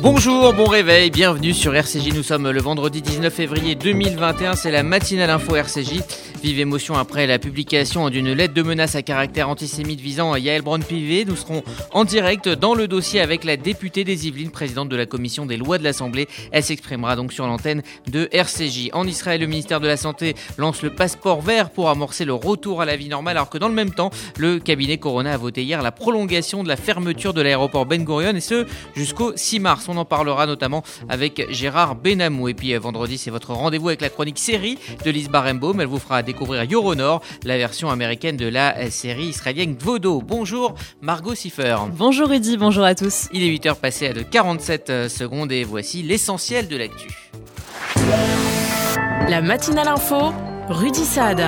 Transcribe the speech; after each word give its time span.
Bonjour, 0.00 0.52
bon 0.52 0.66
réveil, 0.66 1.10
bienvenue 1.10 1.52
sur 1.52 1.74
RCJ. 1.74 2.14
Nous 2.14 2.22
sommes 2.22 2.48
le 2.50 2.60
vendredi 2.60 3.02
19 3.02 3.34
février 3.34 3.74
2021, 3.74 4.54
c'est 4.54 4.70
la 4.70 4.84
matinale 4.84 5.30
info 5.30 5.56
RCJ. 5.56 6.02
Vive 6.42 6.60
émotion 6.60 6.94
après 6.94 7.26
la 7.26 7.40
publication 7.40 8.10
d'une 8.10 8.32
lettre 8.32 8.54
de 8.54 8.62
menace 8.62 8.94
à 8.94 9.02
caractère 9.02 9.48
antisémite 9.48 10.00
visant 10.00 10.36
Yael 10.36 10.62
Braun-Pivet. 10.62 11.24
Nous 11.24 11.34
serons 11.34 11.64
en 11.92 12.04
direct 12.04 12.48
dans 12.48 12.76
le 12.76 12.86
dossier 12.86 13.20
avec 13.20 13.42
la 13.42 13.56
députée 13.56 14.04
des 14.04 14.28
Yvelines, 14.28 14.52
présidente 14.52 14.88
de 14.88 14.94
la 14.94 15.04
commission 15.04 15.46
des 15.46 15.56
lois 15.56 15.78
de 15.78 15.84
l'Assemblée. 15.84 16.28
Elle 16.52 16.62
s'exprimera 16.62 17.16
donc 17.16 17.32
sur 17.32 17.44
l'antenne 17.48 17.82
de 18.06 18.28
RCJ. 18.30 18.90
En 18.92 19.04
Israël, 19.08 19.40
le 19.40 19.48
ministère 19.48 19.80
de 19.80 19.88
la 19.88 19.96
Santé 19.96 20.36
lance 20.58 20.82
le 20.82 20.90
passeport 20.90 21.40
vert 21.40 21.70
pour 21.70 21.90
amorcer 21.90 22.24
le 22.24 22.34
retour 22.34 22.82
à 22.82 22.84
la 22.84 22.94
vie 22.94 23.08
normale, 23.08 23.36
alors 23.36 23.50
que 23.50 23.58
dans 23.58 23.68
le 23.68 23.74
même 23.74 23.92
temps, 23.92 24.10
le 24.36 24.60
cabinet 24.60 24.98
Corona 24.98 25.32
a 25.32 25.36
voté 25.36 25.64
hier 25.64 25.82
la 25.82 25.90
prolongation 25.90 26.62
de 26.62 26.68
la 26.68 26.76
fermeture 26.76 27.34
de 27.34 27.42
l'aéroport 27.42 27.84
Ben 27.84 28.04
Gurion 28.04 28.36
et 28.36 28.40
ce 28.40 28.64
jusqu'au 28.94 29.32
6 29.34 29.58
mars. 29.58 29.86
On 29.88 29.96
en 29.96 30.04
parlera 30.04 30.46
notamment 30.46 30.84
avec 31.08 31.50
Gérard 31.50 31.96
Benamou. 31.96 32.48
Et 32.48 32.54
puis 32.54 32.74
euh, 32.74 32.78
vendredi, 32.78 33.18
c'est 33.18 33.32
votre 33.32 33.54
rendez-vous 33.54 33.88
avec 33.88 34.02
la 34.02 34.08
chronique 34.08 34.38
série 34.38 34.78
de 35.04 35.10
Lise 35.10 35.30
Barembaum. 35.30 35.80
Elle 35.80 35.88
vous 35.88 35.98
fera 35.98 36.18
découvrir 36.28 36.66
Euronor, 36.70 37.22
la 37.44 37.56
version 37.56 37.88
américaine 37.88 38.36
de 38.36 38.46
la 38.46 38.76
euh, 38.76 38.90
série 38.90 39.28
israélienne 39.28 39.76
Vodo. 39.80 40.20
Bonjour 40.20 40.74
Margot 41.00 41.34
Siffer. 41.34 41.76
Bonjour 41.92 42.28
Rudy, 42.28 42.58
bonjour 42.58 42.84
à 42.84 42.94
tous. 42.94 43.28
Il 43.32 43.42
est 43.42 43.48
8h 43.48 43.76
passé 43.76 44.08
à 44.08 44.12
de 44.12 44.20
47 44.20 44.90
euh, 44.90 45.08
secondes 45.08 45.50
et 45.52 45.64
voici 45.64 46.02
l'essentiel 46.02 46.68
de 46.68 46.76
l'actu. 46.76 47.08
La 49.28 49.40
matinale 49.40 49.88
info, 49.88 50.32
Rudy 50.68 51.04
Saad. 51.04 51.40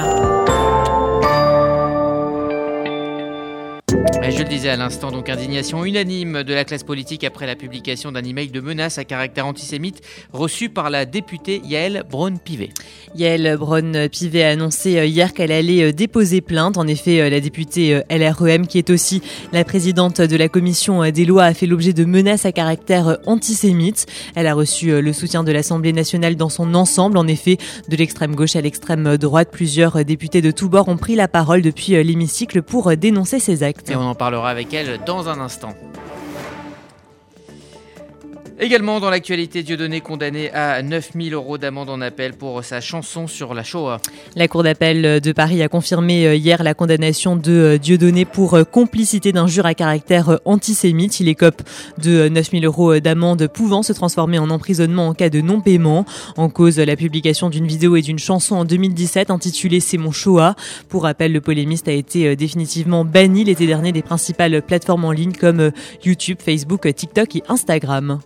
Je 4.33 4.39
le 4.39 4.49
disais 4.49 4.69
à 4.69 4.77
l'instant, 4.77 5.11
donc 5.11 5.29
indignation 5.29 5.85
unanime 5.85 6.43
de 6.45 6.55
la 6.55 6.65
classe 6.65 6.85
politique 6.85 7.25
après 7.25 7.47
la 7.47 7.57
publication 7.57 8.13
d'un 8.13 8.23
email 8.23 8.49
de 8.49 8.61
menace 8.61 8.99
à 8.99 9.05
caractère 9.05 9.47
antisémite 9.47 10.03
reçu 10.33 10.69
par 10.69 10.89
la 10.89 11.05
députée 11.05 11.61
Yael 11.65 12.05
Braun-Pivet. 12.09 12.71
Yael 13.17 13.57
Braun-Pivet 13.57 14.45
a 14.45 14.51
annoncé 14.51 14.99
euh, 14.99 15.07
hier 15.07 15.33
qu'elle 15.33 15.51
allait 15.51 15.83
euh, 15.83 15.93
déposer 15.93 16.43
plainte. 16.43 16.77
En 16.77 16.87
effet, 16.87 17.21
euh, 17.21 17.31
la 17.31 17.41
députée 17.41 18.03
LREM, 18.11 18.67
qui 18.67 18.79
est 18.79 18.91
aussi 18.91 19.21
la 19.53 19.65
présidente 19.65 20.21
de 20.21 20.37
la 20.37 20.49
commission 20.49 21.11
des 21.11 21.25
lois, 21.25 21.45
a 21.45 21.55
fait 21.55 21.67
l'objet 21.67 21.93
de 21.93 22.05
menaces 22.05 22.47
à 22.47 22.53
caractère 22.53 23.19
antisémite. 23.27 24.07
Elle 24.37 24.47
a 24.47 24.55
reçu 24.55 25.01
le 25.01 25.13
soutien 25.13 25.43
de 25.45 25.51
l'Assemblée 25.51 25.93
nationale 25.93 26.37
dans 26.37 26.51
son 26.51 26.75
ensemble. 26.75 27.17
En 27.17 27.27
effet, 27.27 27.57
de 27.89 27.97
l'extrême 27.97 28.37
gauche 28.37 28.55
à 28.55 28.61
l'extrême 28.61 29.17
droite, 29.17 29.49
plusieurs 29.51 30.05
députés 30.05 30.43
de 30.43 30.51
tous 30.51 30.69
bords 30.69 30.89
ont 30.89 30.99
pris 30.99 31.17
la 31.17 31.27
parole 31.27 31.63
depuis 31.63 32.03
l'hémicycle 32.05 32.63
pour 32.63 32.97
dénoncer 32.97 33.41
ces 33.41 33.63
actes 33.63 33.91
parlera 34.21 34.51
avec 34.51 34.75
elle 34.75 35.01
dans 35.07 35.31
un 35.31 35.41
instant. 35.41 35.75
Également 38.63 39.01
dans 39.01 39.09
l'actualité, 39.09 39.63
Dieudonné 39.63 40.03
condamné 40.03 40.53
à 40.53 40.83
9000 40.83 41.33
euros 41.33 41.57
d'amende 41.57 41.89
en 41.89 42.03
appel 42.03 42.35
pour 42.35 42.63
sa 42.63 42.83
chanson 42.83 43.27
sur 43.27 43.55
la 43.55 43.63
Shoah. 43.63 44.03
La 44.37 44.49
Cour 44.49 44.65
d'appel 44.65 45.23
de 45.23 45.33
Paris 45.33 45.63
a 45.63 45.69
confirmé 45.69 46.27
euh, 46.27 46.35
hier 46.35 46.63
la 46.63 46.75
condamnation 46.75 47.37
de 47.37 47.53
euh, 47.53 47.79
Dieudonné 47.79 48.27
pour 48.27 48.53
euh, 48.53 48.65
complicité 48.65 49.33
d'injures 49.33 49.65
à 49.65 49.73
caractère 49.73 50.41
antisémite. 50.45 51.21
Il 51.21 51.29
écope 51.29 51.63
de 51.97 52.29
9000 52.29 52.67
euros 52.67 53.01
d'amende 53.01 53.47
pouvant 53.47 53.83
se 53.83 53.95
transformer 53.95 54.39
en 54.39 54.51
emprisonnement 54.51 55.09
en 55.09 55.15
cas 55.15 55.31
de 55.31 55.41
non-paiement. 55.41 56.05
En 56.37 56.51
cause, 56.51 56.79
la 56.79 56.97
publication 56.97 57.49
d'une 57.49 57.67
vidéo 57.67 57.97
et 57.97 58.03
d'une 58.03 58.19
chanson 58.19 58.57
en 58.57 58.67
2017 58.67 59.31
intitulée 59.31 59.81
C'est 59.81 59.97
mon 59.97 60.13
Shoah. 60.13 60.55
Pour 60.91 61.05
rappel, 61.05 61.33
le 61.33 61.41
polémiste 61.41 61.89
a 61.89 61.93
été 61.93 62.37
définitivement 62.37 63.07
banni 63.07 63.45
l'été 63.45 63.67
dernier 63.67 63.93
des 63.93 64.03
principales 64.03 64.61
plateformes 64.61 65.07
en 65.07 65.13
ligne 65.13 65.33
comme 65.33 65.71
YouTube, 66.05 66.37
Facebook, 66.45 66.95
TikTok 66.95 67.37
et 67.37 67.43
Instagram. 67.49 68.21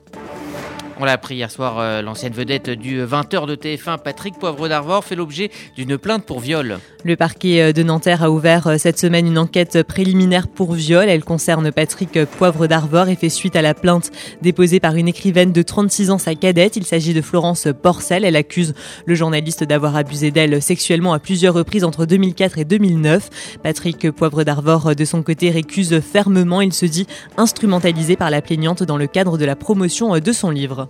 On 1.01 1.05
l'a 1.05 1.13
appris 1.13 1.35
hier 1.35 1.51
soir, 1.51 1.81
euh, 1.81 2.03
l'ancienne 2.03 2.33
vedette 2.33 2.71
du 2.71 3.03
20h 3.03 3.49
de 3.49 3.57
TF1, 3.57 3.99
Patrick 3.99 4.39
Poivre 4.39 4.69
d'Arvor, 4.69 5.05
fait 5.05 5.17
l'objet 5.17 5.51
d'une 5.75 5.99
plainte 5.99 6.25
pour 6.25 6.39
viol. 6.39 6.79
Le 7.03 7.17
parquet 7.17 7.61
euh, 7.61 7.73
de 7.73 7.83
Nanterre 7.83 8.23
a 8.23 8.31
ouvert 8.31 8.69
euh, 8.69 8.79
cette 8.79 9.01
semaine 9.01 9.27
une 9.27 9.37
enquête 9.37 9.83
préliminaire 9.83 10.47
pour 10.47 10.73
viol. 10.73 11.09
Elle 11.09 11.25
concerne 11.25 11.73
Patrick 11.73 12.25
Poivre 12.27 12.69
d'Arvor 12.69 13.09
et 13.09 13.17
fait 13.17 13.29
suite 13.29 13.57
à 13.57 13.63
la 13.63 13.75
plainte 13.75 14.13
déposée 14.41 14.79
par 14.79 14.95
une 14.95 15.09
écrivaine 15.09 15.51
de 15.51 15.63
36 15.63 16.13
ans, 16.13 16.19
sa 16.19 16.37
cadette. 16.37 16.77
Il 16.77 16.85
s'agit 16.85 17.13
de 17.13 17.23
Florence 17.23 17.67
Porcel. 17.83 18.25
Elle 18.25 18.37
accuse 18.37 18.73
le 19.05 19.17
journaliste 19.17 19.65
d'avoir 19.65 19.97
abusé 19.97 20.31
d'elle 20.31 20.63
sexuellement 20.63 21.13
à 21.13 21.19
plusieurs 21.19 21.55
reprises 21.55 21.83
entre 21.83 22.07
2004 22.07 22.59
et 22.59 22.65
2009. 22.65 23.59
Patrick 23.65 24.13
Poivre 24.13 24.45
d'Arvor, 24.45 24.95
de 24.95 25.05
son 25.05 25.25
côté, 25.25 25.51
récuse 25.51 26.01
fermement. 26.01 26.61
Il 26.61 26.73
se 26.73 26.87
dit 26.87 27.09
instrumentalisé 27.37 28.15
par 28.15 28.31
la 28.31 28.43
plaignante 28.43 28.85
dans 28.85 28.97
le 28.97 29.09
cadre 29.09 29.39
de 29.39 29.45
la 29.45 29.57
promotion 29.57 30.17
de 30.21 30.33
son 30.33 30.51
livre. 30.51 30.84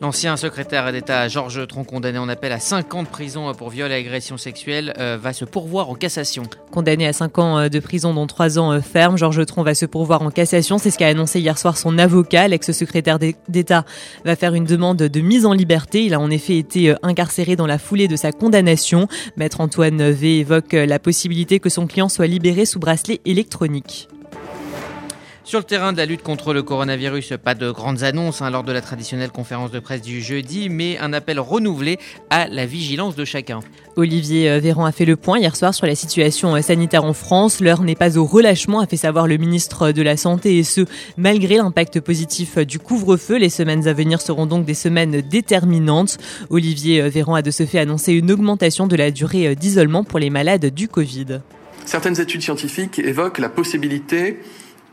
L'ancien 0.00 0.36
secrétaire 0.36 0.90
d'État 0.92 1.28
Georges 1.28 1.66
Tron, 1.68 1.84
condamné 1.84 2.18
en 2.18 2.28
appel 2.28 2.52
à 2.52 2.58
5 2.58 2.94
ans 2.94 3.02
de 3.04 3.08
prison 3.08 3.54
pour 3.54 3.70
viol 3.70 3.90
et 3.92 3.94
agression 3.94 4.36
sexuelle, 4.36 4.92
euh, 4.98 5.16
va 5.18 5.32
se 5.32 5.44
pourvoir 5.44 5.88
en 5.88 5.94
cassation. 5.94 6.42
Condamné 6.72 7.06
à 7.06 7.12
5 7.12 7.38
ans 7.38 7.58
euh, 7.58 7.68
de 7.68 7.78
prison, 7.78 8.12
dont 8.12 8.26
3 8.26 8.58
ans 8.58 8.72
euh, 8.72 8.80
ferme, 8.80 9.16
Georges 9.16 9.46
Tron 9.46 9.62
va 9.62 9.74
se 9.74 9.86
pourvoir 9.86 10.22
en 10.22 10.30
cassation. 10.30 10.78
C'est 10.78 10.90
ce 10.90 10.98
qu'a 10.98 11.06
annoncé 11.06 11.40
hier 11.40 11.56
soir 11.56 11.78
son 11.78 11.96
avocat. 11.96 12.48
L'ex-secrétaire 12.48 13.18
d'État 13.48 13.84
va 14.24 14.36
faire 14.36 14.54
une 14.54 14.64
demande 14.64 14.98
de 14.98 15.20
mise 15.20 15.46
en 15.46 15.52
liberté. 15.52 16.04
Il 16.04 16.12
a 16.12 16.20
en 16.20 16.30
effet 16.30 16.58
été 16.58 16.94
incarcéré 17.02 17.54
dans 17.54 17.66
la 17.66 17.78
foulée 17.78 18.08
de 18.08 18.16
sa 18.16 18.32
condamnation. 18.32 19.06
Maître 19.36 19.60
Antoine 19.60 20.10
V 20.10 20.40
évoque 20.40 20.72
la 20.72 20.98
possibilité 20.98 21.60
que 21.60 21.68
son 21.68 21.86
client 21.86 22.08
soit 22.08 22.26
libéré 22.26 22.66
sous 22.66 22.80
bracelet 22.80 23.20
électronique. 23.24 24.08
Sur 25.46 25.58
le 25.58 25.64
terrain 25.64 25.92
de 25.92 25.98
la 25.98 26.06
lutte 26.06 26.22
contre 26.22 26.54
le 26.54 26.62
coronavirus, 26.62 27.34
pas 27.44 27.54
de 27.54 27.70
grandes 27.70 28.02
annonces 28.02 28.40
hein, 28.40 28.48
lors 28.48 28.62
de 28.62 28.72
la 28.72 28.80
traditionnelle 28.80 29.30
conférence 29.30 29.70
de 29.70 29.78
presse 29.78 30.00
du 30.00 30.22
jeudi, 30.22 30.70
mais 30.70 30.96
un 30.98 31.12
appel 31.12 31.38
renouvelé 31.38 31.98
à 32.30 32.48
la 32.48 32.64
vigilance 32.64 33.14
de 33.14 33.26
chacun. 33.26 33.60
Olivier 33.96 34.48
euh, 34.48 34.58
Véran 34.58 34.86
a 34.86 34.92
fait 34.92 35.04
le 35.04 35.16
point 35.16 35.38
hier 35.38 35.54
soir 35.54 35.74
sur 35.74 35.86
la 35.86 35.94
situation 35.94 36.56
euh, 36.56 36.62
sanitaire 36.62 37.04
en 37.04 37.12
France. 37.12 37.60
L'heure 37.60 37.82
n'est 37.82 37.94
pas 37.94 38.16
au 38.16 38.24
relâchement, 38.24 38.80
a 38.80 38.86
fait 38.86 38.96
savoir 38.96 39.26
le 39.26 39.36
ministre 39.36 39.92
de 39.92 40.00
la 40.00 40.16
Santé, 40.16 40.56
et 40.56 40.64
ce, 40.64 40.80
malgré 41.18 41.58
l'impact 41.58 42.00
positif 42.00 42.56
du 42.56 42.78
couvre-feu. 42.78 43.36
Les 43.36 43.50
semaines 43.50 43.86
à 43.86 43.92
venir 43.92 44.22
seront 44.22 44.46
donc 44.46 44.64
des 44.64 44.72
semaines 44.72 45.20
déterminantes. 45.20 46.16
Olivier 46.48 47.02
euh, 47.02 47.10
Véran 47.10 47.34
a 47.34 47.42
de 47.42 47.50
ce 47.50 47.66
fait 47.66 47.80
annoncé 47.80 48.14
une 48.14 48.32
augmentation 48.32 48.86
de 48.86 48.96
la 48.96 49.10
durée 49.10 49.54
d'isolement 49.54 50.04
pour 50.04 50.18
les 50.18 50.30
malades 50.30 50.72
du 50.72 50.88
Covid. 50.88 51.40
Certaines 51.84 52.18
études 52.18 52.40
scientifiques 52.40 52.98
évoquent 52.98 53.40
la 53.40 53.50
possibilité 53.50 54.38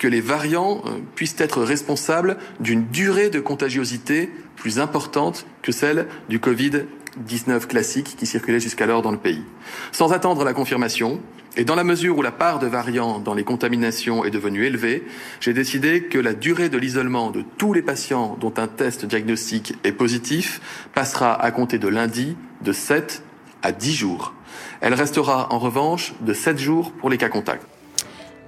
que 0.02 0.08
les 0.08 0.20
variants 0.20 0.82
euh, 0.88 0.98
puissent 1.14 1.36
être 1.38 1.62
responsables 1.62 2.38
d'une 2.60 2.88
durée 2.88 3.30
de 3.30 3.40
contagiosité 3.40 4.32
plus 4.56 4.80
importante 4.80 5.46
que 5.62 5.72
celle 5.72 6.08
du 6.28 6.40
Covid-19 6.40 7.68
classique 7.68 8.16
qui 8.18 8.26
circulait 8.26 8.60
jusqu'alors 8.60 9.04
dans 9.04 9.12
le 9.12 9.20
pays. 9.20 9.44
Sans 9.92 10.12
attendre 10.12 10.44
la 10.44 10.54
confirmation, 10.54 11.22
et 11.56 11.66
dans 11.66 11.76
la 11.76 11.84
mesure 11.84 12.18
où 12.18 12.24
la 12.24 12.32
part 12.32 12.58
de 12.58 12.66
variants 12.66 13.20
dans 13.20 13.36
les 13.36 13.44
contaminations 13.44 14.26
est 14.26 14.32
devenue 14.32 14.66
élevée, 14.66 15.06
j'ai 15.40 15.54
décidé 15.54 16.02
que 16.02 16.18
la 16.18 16.34
durée 16.34 16.70
de 16.70 16.80
l'isolement 16.80 17.30
de 17.30 17.44
tous 17.60 17.72
les 17.72 17.84
patients 17.84 18.38
dont 18.42 18.54
un 18.58 18.68
test 18.68 19.06
diagnostique 19.06 19.76
est 19.84 19.92
positif 19.92 20.62
passera 20.96 21.40
à 21.40 21.52
compter 21.52 21.78
de 21.78 21.88
lundi 21.88 22.36
de 22.62 22.72
7 22.72 23.22
à 23.62 23.72
10 23.72 23.94
jours. 23.94 24.34
Elle 24.80 24.96
restera 24.96 25.54
en 25.54 25.60
revanche 25.60 26.14
de 26.22 26.34
7 26.34 26.58
jours 26.58 26.92
pour 26.92 27.12
les 27.12 27.20
cas 27.20 27.30
contacts. 27.30 27.71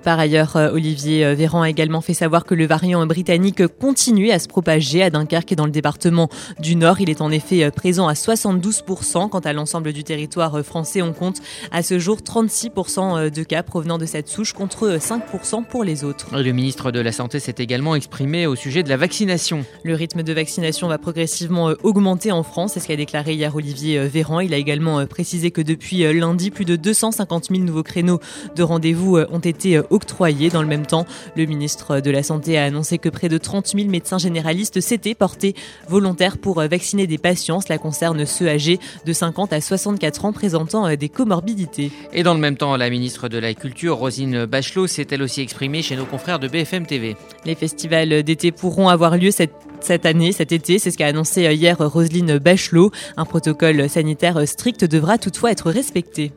Par 0.04 0.20
ailleurs, 0.20 0.58
euh, 0.58 0.72
Olivier 0.72 1.26
euh, 1.26 1.34
Véran 1.34 1.62
a 1.62 1.70
également 1.70 2.02
fait 2.02 2.14
savoir 2.14 2.44
que 2.44 2.54
le 2.54 2.68
variant 2.68 3.06
britannique 3.06 3.66
continue 3.68 4.32
à 4.32 4.40
se 4.40 4.50
propager 4.50 5.02
à 5.02 5.10
Dunkerque 5.10 5.54
et 5.54 5.56
dans 5.56 5.66
le 5.66 5.72
département 5.72 6.28
du 6.60 6.76
Nord. 6.76 7.00
Il 7.00 7.10
est 7.10 7.22
en 7.22 7.32
effet 7.32 7.64
euh, 7.64 7.72
présent 7.72 8.10
à 8.10 8.14
72%. 8.14 9.30
Quant 9.30 9.40
à 9.40 9.54
l'ensemble 9.54 9.94
du 9.94 10.04
territoire 10.04 10.62
français, 10.62 11.02
on 11.02 11.14
compte 11.14 11.38
à 11.72 11.84
ce 11.84 12.00
jour 12.00 12.18
36% 12.18 13.30
de 13.30 13.44
cas 13.44 13.64
provenant 13.64 13.98
de 13.98 14.06
cette 14.06 14.28
souche 14.28 14.52
contre 14.52 14.98
5% 14.98 15.64
pour 15.66 15.86
les 15.86 16.04
autres. 16.04 16.28
Le 16.38 16.52
ministre 16.52 16.92
de 16.92 17.00
la 17.00 17.14
Santé 17.14 17.40
s'est 17.40 17.56
également 17.60 17.96
exprimé 17.96 18.46
au 18.46 18.56
sujet 18.56 18.84
de 18.84 18.90
la 18.90 18.98
vaccination. 18.98 19.64
Le 19.86 19.96
rythme 19.96 20.24
de 20.24 20.34
vaccination 20.34 20.90
va 20.90 20.98
progressivement 20.98 21.74
augmenter 21.84 22.32
en 22.34 22.44
France, 22.44 22.74
c'est 22.74 22.82
ce 22.82 22.88
qu'a 22.88 22.98
déclaré 22.98 23.36
hier 23.36 23.56
Olivier 23.56 24.06
Véran. 24.08 24.42
Il 24.42 24.54
a 24.54 24.58
également 24.58 25.06
précisé 25.06 25.52
que 25.52 25.62
depuis 25.62 26.00
lundi, 26.14 26.52
plus 26.52 26.66
de 26.66 26.76
250 26.76 27.48
000 27.50 27.64
nouveaux 27.64 27.84
créneaux 27.84 28.20
de 28.56 28.64
rendez-vous 28.64 29.18
ont 29.18 29.40
été 29.40 29.80
octroyés. 29.94 30.50
Dans 30.50 30.62
le 30.62 30.68
même 30.68 30.86
temps, 30.86 31.06
le 31.36 31.46
ministre 31.46 32.00
de 32.00 32.12
la 32.12 32.24
Santé 32.24 32.58
a 32.58 32.66
annoncé 32.66 32.98
que 32.98 33.10
près 33.10 33.30
de 33.30 33.38
30 33.38 33.68
000 33.68 33.90
médecins 33.90 34.18
généralistes 34.18 34.82
s'étaient 34.82 35.16
portés 35.16 35.56
volontaires 35.88 36.38
pour 36.38 36.62
vacciner 36.62 37.08
des 37.08 37.18
patients. 37.18 37.62
Cela 37.62 37.78
concerne 37.78 38.26
ceux 38.26 38.48
âgés 38.48 38.80
de 39.06 39.14
50 39.14 39.54
à 39.54 39.62
64 39.62 40.26
ans 40.26 40.34
présentant 40.34 40.88
euh, 40.88 40.96
des 40.96 41.10
comorbidités. 41.10 41.92
Et 42.12 42.24
dans 42.24 42.34
le 42.34 42.40
même 42.40 42.58
temps, 42.58 42.76
la 42.76 42.90
ministre 42.90 43.30
de 43.30 43.38
la 43.38 43.54
Culture, 43.54 43.98
Rosine 43.98 44.46
Bachelot, 44.46 44.88
s'est 44.88 45.08
elle 45.12 45.22
aussi 45.22 45.42
exprimée 45.42 45.82
chez 45.82 45.96
nos 45.96 46.06
confrères 46.06 46.40
de 46.40 46.48
BFM 46.48 46.86
TV. 46.86 47.16
Les 47.46 47.56
festivals 47.56 48.24
d'été 48.24 48.52
pourront 48.52 48.90
avoir 48.90 49.18
lieu 49.18 49.32
cette 49.32 49.54
cette 49.84 50.06
année, 50.06 50.32
cet 50.32 50.54
été. 50.54 50.80
C'est 50.80 50.92
ce 50.92 50.98
qu'a 50.98 51.08
annoncé 51.08 51.46
euh, 51.46 51.52
hier 51.52 51.78
Roselyne 51.78 52.38
Bachelot. 52.38 52.92
Un 53.18 53.26
protocole 53.26 53.90
sanitaire 53.90 54.48
strict 54.48 54.86
devra 54.86 55.18
toutefois 55.18 55.52
être 55.52 55.70
respecté. 55.70 56.32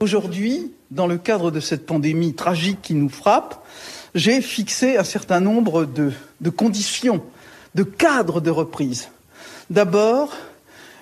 Aujourd'hui, 0.00 0.72
dans 0.90 1.06
le 1.06 1.18
cadre 1.18 1.50
de 1.50 1.60
cette 1.60 1.86
pandémie 1.86 2.34
tragique 2.34 2.82
qui 2.82 2.94
nous 2.94 3.08
frappe, 3.08 3.64
j'ai 4.14 4.40
fixé 4.40 4.96
un 4.96 5.04
certain 5.04 5.40
nombre 5.40 5.84
de, 5.84 6.12
conditions 6.50 7.22
de 7.74 7.84
cadre 7.84 8.40
de 8.40 8.50
reprise. 8.50 9.08
D'abord, 9.70 10.32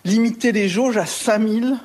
limiter 0.04 0.52
les 0.52 0.68
jauges 0.68 0.98
à 0.98 1.06
5000 1.06 1.76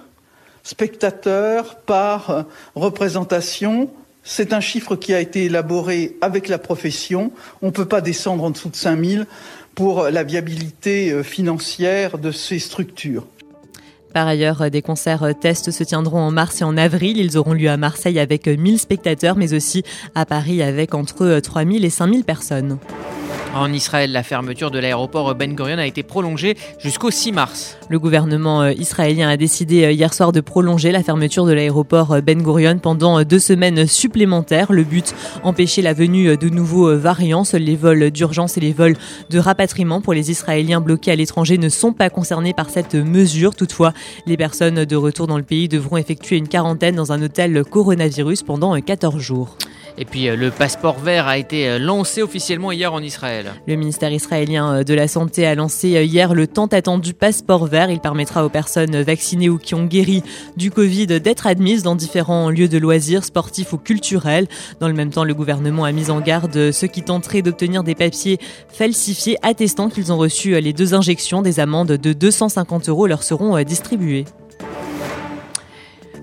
spectateurs 0.64 1.78
par 1.78 2.46
représentation. 2.76 3.90
C'est 4.24 4.54
un 4.54 4.62
chiffre 4.62 4.96
qui 4.96 5.14
a 5.14 5.20
été 5.20 5.46
élaboré 5.46 6.18
avec 6.22 6.48
la 6.48 6.58
profession. 6.58 7.32
On 7.62 7.68
ne 7.68 7.72
peut 7.72 7.88
pas 7.88 8.02
descendre 8.02 8.44
en 8.44 8.50
dessous 8.50 8.70
de 8.70 8.76
5000 8.76 9.26
pour 9.76 10.04
la 10.04 10.24
viabilité 10.24 11.12
euh, 11.12 11.24
financière 11.24 12.18
de 12.18 12.32
ces 12.32 12.60
structures. 12.60 13.26
Par 14.14 14.28
ailleurs, 14.28 14.70
des 14.70 14.82
concerts 14.82 15.34
tests 15.40 15.72
se 15.72 15.84
tiendront 15.84 16.20
en 16.20 16.32
mars 16.32 16.62
et 16.62 16.64
en 16.64 16.78
avril. 16.78 17.18
Ils 17.18 17.38
auront 17.38 17.54
lieu 17.54 17.70
à 17.70 17.78
Marseille 17.78 18.20
avec 18.20 18.48
1000 18.48 18.80
spectateurs, 18.80 19.36
mais 19.36 19.54
aussi 19.54 19.84
à 20.14 20.26
Paris 20.26 20.62
avec 20.62 20.94
entre 20.94 21.40
3000 21.40 21.84
et 21.84 21.90
5000 21.90 22.24
personnes. 22.24 22.78
En 23.56 23.72
Israël, 23.72 24.12
la 24.12 24.24
fermeture 24.24 24.72
de 24.72 24.80
l'aéroport 24.80 25.36
Ben 25.36 25.54
Gurion 25.54 25.78
a 25.78 25.86
été 25.86 26.02
prolongée 26.02 26.58
jusqu'au 26.80 27.12
6 27.12 27.32
mars. 27.34 27.78
Le 27.88 28.00
gouvernement 28.00 28.64
euh, 28.64 28.72
israélien 28.72 29.30
a 29.30 29.38
décidé 29.38 29.84
euh, 29.84 29.92
hier 29.92 30.12
soir 30.12 30.32
de 30.32 30.42
prolonger 30.42 30.92
la 30.92 31.04
fermeture 31.04 31.46
de 31.46 31.52
l'aéroport 31.52 32.14
euh, 32.14 32.22
Ben 32.22 32.42
Gurion 32.42 32.80
pendant 32.80 33.24
deux 33.24 33.38
semaines 33.38 33.86
supplémentaires. 33.86 34.72
Le 34.72 34.84
but, 34.84 35.14
empêcher 35.44 35.84
la 35.84 35.94
venue 35.94 36.36
de 36.36 36.50
nouveaux 36.50 36.98
variants. 36.98 37.44
Les 37.54 37.76
vols 37.76 38.10
d'urgence 38.10 38.58
et 38.58 38.60
les 38.60 38.74
vols 38.74 38.98
de 39.30 39.38
rapatriement 39.38 40.02
pour 40.02 40.14
les 40.14 40.32
Israéliens 40.32 40.82
bloqués 40.82 41.12
à 41.12 41.16
l'étranger 41.16 41.60
ne 41.60 41.70
sont 41.70 41.94
pas 41.94 42.10
concernés 42.10 42.54
par 42.54 42.72
cette 42.72 42.96
mesure. 42.96 43.54
Toutefois, 43.54 43.94
les 44.26 44.36
personnes 44.36 44.84
de 44.84 44.96
retour 44.96 45.28
dans 45.28 45.38
le 45.38 45.44
pays 45.44 45.68
devront 45.68 45.98
effectuer 45.98 46.38
une 46.38 46.48
quarantaine 46.48 46.96
dans 46.96 47.12
un 47.12 47.22
hôtel 47.22 47.64
coronavirus 47.64 48.42
pendant 48.42 48.80
14 48.80 49.20
jours. 49.20 49.58
Et 49.98 50.06
puis 50.06 50.28
le 50.28 50.50
passeport 50.50 51.00
vert 51.00 51.28
a 51.28 51.38
été 51.38 51.78
lancé 51.78 52.22
officiellement 52.22 52.72
hier 52.72 52.94
en 52.94 53.02
Israël. 53.02 53.54
Le 53.68 53.76
ministère 53.76 54.12
israélien 54.12 54.84
de 54.84 54.94
la 54.94 55.08
Santé 55.08 55.46
a 55.46 55.56
lancé 55.56 55.90
hier 56.06 56.34
le 56.34 56.48
tant 56.48 56.66
attendu 56.66 57.14
passeport 57.14 57.68
vert. 57.68 57.92
Il 57.92 58.00
permettra 58.00 58.46
aux 58.46 58.50
personnes 58.50 59.02
vaccinées 59.02 59.50
ou 59.50 59.58
qui 59.58 59.76
ont 59.76 59.86
guéri 59.86 60.24
du 60.58 60.72
Covid 60.72 61.08
d'être 61.08 61.48
admises 61.48 61.84
dans 61.84 61.96
différents 61.96 62.50
lieux 62.50 62.68
de 62.68 62.78
loisirs, 62.78 63.24
sportifs 63.24 63.74
ou 63.74 63.78
culturels. 63.78 64.48
Dans 64.80 64.88
le 64.88 64.94
même 64.94 65.12
temps, 65.12 65.24
le 65.24 65.34
gouvernement 65.34 65.84
a 65.84 65.92
mis 65.92 66.10
en 66.10 66.22
garde 66.22 66.72
ceux 66.72 66.88
qui 66.88 67.04
tenteraient 67.04 67.42
d'obtenir 67.42 67.84
des 67.84 67.96
papiers 67.96 68.40
falsifiés 68.70 69.38
attestant 69.42 69.90
qu'ils 69.90 70.12
ont 70.12 70.18
reçu 70.18 70.60
les 70.60 70.74
deux 70.74 70.94
injections. 70.94 71.42
Des 71.42 71.60
amendes 71.60 71.94
de 71.94 72.14
250 72.14 72.90
euros 72.90 73.08
leur 73.08 73.24
seront 73.24 73.62
distribuées. 73.64 74.26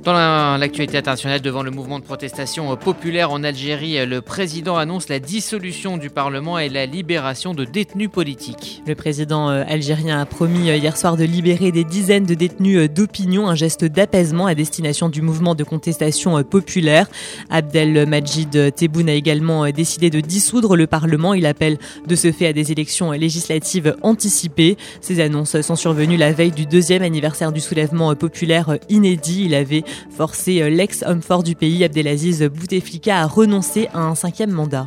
Dans 0.03 0.57
l'actualité 0.57 0.97
internationale, 0.97 1.43
devant 1.43 1.63
le 1.63 1.71
mouvement 1.71 1.99
de 1.99 2.05
protestation 2.05 2.75
populaire 2.75 3.33
en 3.33 3.45
Algérie, 3.45 4.07
le 4.07 4.23
président 4.23 4.79
annonce 4.79 5.11
la 5.11 5.19
dissolution 5.19 5.99
du 5.99 6.09
Parlement 6.09 6.59
et 6.59 6.71
la 6.71 6.87
libération 6.87 7.53
de 7.53 7.67
détenus 7.67 8.09
politiques. 8.09 8.83
Le 8.87 8.95
président 8.95 9.51
euh, 9.51 9.63
algérien 9.69 10.19
a 10.19 10.25
promis 10.25 10.71
euh, 10.71 10.77
hier 10.77 10.97
soir 10.97 11.19
de 11.19 11.25
libérer 11.25 11.71
des 11.71 11.85
dizaines 11.85 12.25
de 12.25 12.33
détenus 12.33 12.79
euh, 12.79 12.89
d'opinion, 12.89 13.47
un 13.49 13.55
geste 13.55 13.85
d'apaisement 13.85 14.47
à 14.47 14.55
destination 14.55 15.11
du 15.11 15.21
mouvement 15.21 15.55
de 15.55 15.65
contestation 15.65 16.43
populaire. 16.45 17.07
Abdelmajid 17.51 18.75
Tebboune 18.75 19.11
a 19.11 19.15
également 19.15 19.69
décidé 19.69 20.09
de 20.09 20.21
dissoudre 20.21 20.77
le 20.77 20.87
Parlement. 20.87 21.35
Il 21.35 21.45
appelle 21.45 21.77
de 22.07 22.15
ce 22.15 22.33
fait 22.33 22.47
à 22.47 22.53
des 22.55 22.73
élections 22.73 23.13
législatives 23.13 23.95
anticipées. 24.01 24.79
Ces 25.03 25.21
annonces 25.21 25.61
sont 25.61 25.77
survenues 25.77 26.17
la 26.17 26.33
veille 26.33 26.53
du 26.53 26.65
deuxième 26.65 27.03
anniversaire 27.03 27.53
du 27.53 27.61
soulèvement 27.61 28.15
populaire 28.15 28.79
inédit. 28.89 29.43
Il 29.45 29.55
avait 29.55 29.85
forcé 30.11 30.63
euh, 30.63 30.69
l'ex-homme 30.69 31.23
fort 31.23 31.43
du 31.43 31.55
pays, 31.55 31.85
Abdelaziz 31.85 32.43
Bouteflika, 32.43 33.21
à 33.21 33.27
renoncer 33.27 33.89
à 33.93 34.01
un 34.01 34.15
cinquième 34.15 34.51
mandat. 34.51 34.87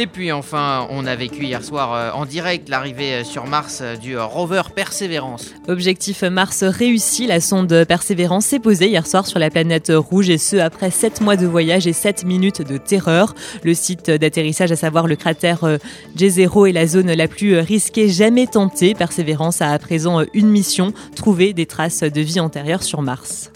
Et 0.00 0.06
puis 0.06 0.32
enfin, 0.32 0.86
on 0.88 1.04
a 1.04 1.14
vécu 1.14 1.44
hier 1.44 1.62
soir 1.62 1.92
euh, 1.92 2.10
en 2.14 2.24
direct 2.24 2.70
l'arrivée 2.70 3.16
euh, 3.16 3.22
sur 3.22 3.46
Mars 3.46 3.82
du 4.00 4.16
rover 4.16 4.62
Persévérance. 4.74 5.52
Objectif 5.68 6.22
Mars 6.22 6.64
réussi, 6.64 7.26
la 7.26 7.38
sonde 7.38 7.84
Persévérance 7.86 8.46
s'est 8.46 8.60
posée 8.60 8.88
hier 8.88 9.06
soir 9.06 9.26
sur 9.26 9.38
la 9.38 9.50
planète 9.50 9.92
rouge 9.94 10.30
et 10.30 10.38
ce 10.38 10.56
après 10.56 10.90
7 10.90 11.20
mois 11.20 11.36
de 11.36 11.46
voyage 11.46 11.86
et 11.86 11.92
7 11.92 12.24
minutes 12.24 12.62
de 12.62 12.78
terreur. 12.78 13.34
Le 13.62 13.74
site 13.74 14.10
d'atterrissage, 14.10 14.72
à 14.72 14.76
savoir 14.76 15.06
le 15.06 15.16
cratère 15.16 15.66
J0 16.16 16.70
est 16.70 16.72
la 16.72 16.86
zone 16.86 17.12
la 17.12 17.28
plus 17.28 17.58
risquée 17.58 18.08
jamais 18.08 18.46
tentée. 18.46 18.94
Persévérance 18.94 19.60
a 19.60 19.68
à 19.68 19.78
présent 19.78 20.22
une 20.32 20.48
mission, 20.48 20.94
trouver 21.14 21.52
des 21.52 21.66
traces 21.66 22.04
de 22.04 22.20
vie 22.22 22.40
antérieure 22.40 22.84
sur 22.84 23.02
Mars. 23.02 23.52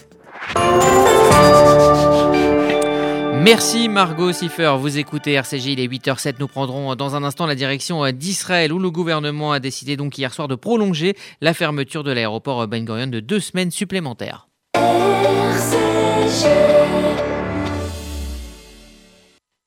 Merci 3.45 3.89
Margot 3.89 4.31
Siffer, 4.31 4.73
vous 4.79 4.97
écoutez 4.97 5.33
RCJ, 5.33 5.67
il 5.67 5.79
est 5.79 5.87
8h07, 5.87 6.37
nous 6.39 6.47
prendrons 6.47 6.95
dans 6.95 7.15
un 7.15 7.23
instant 7.23 7.45
la 7.45 7.53
direction 7.53 8.09
d'Israël 8.11 8.73
où 8.73 8.79
le 8.79 8.89
gouvernement 8.89 9.51
a 9.51 9.59
décidé 9.59 9.97
donc 9.97 10.17
hier 10.17 10.33
soir 10.33 10.47
de 10.47 10.55
prolonger 10.55 11.15
la 11.41 11.53
fermeture 11.53 12.03
de 12.03 12.11
l'aéroport 12.11 12.67
Ben 12.67 12.83
Gurion 12.83 13.05
de 13.05 13.19
deux 13.19 13.39
semaines 13.39 13.69
supplémentaires. 13.69 14.47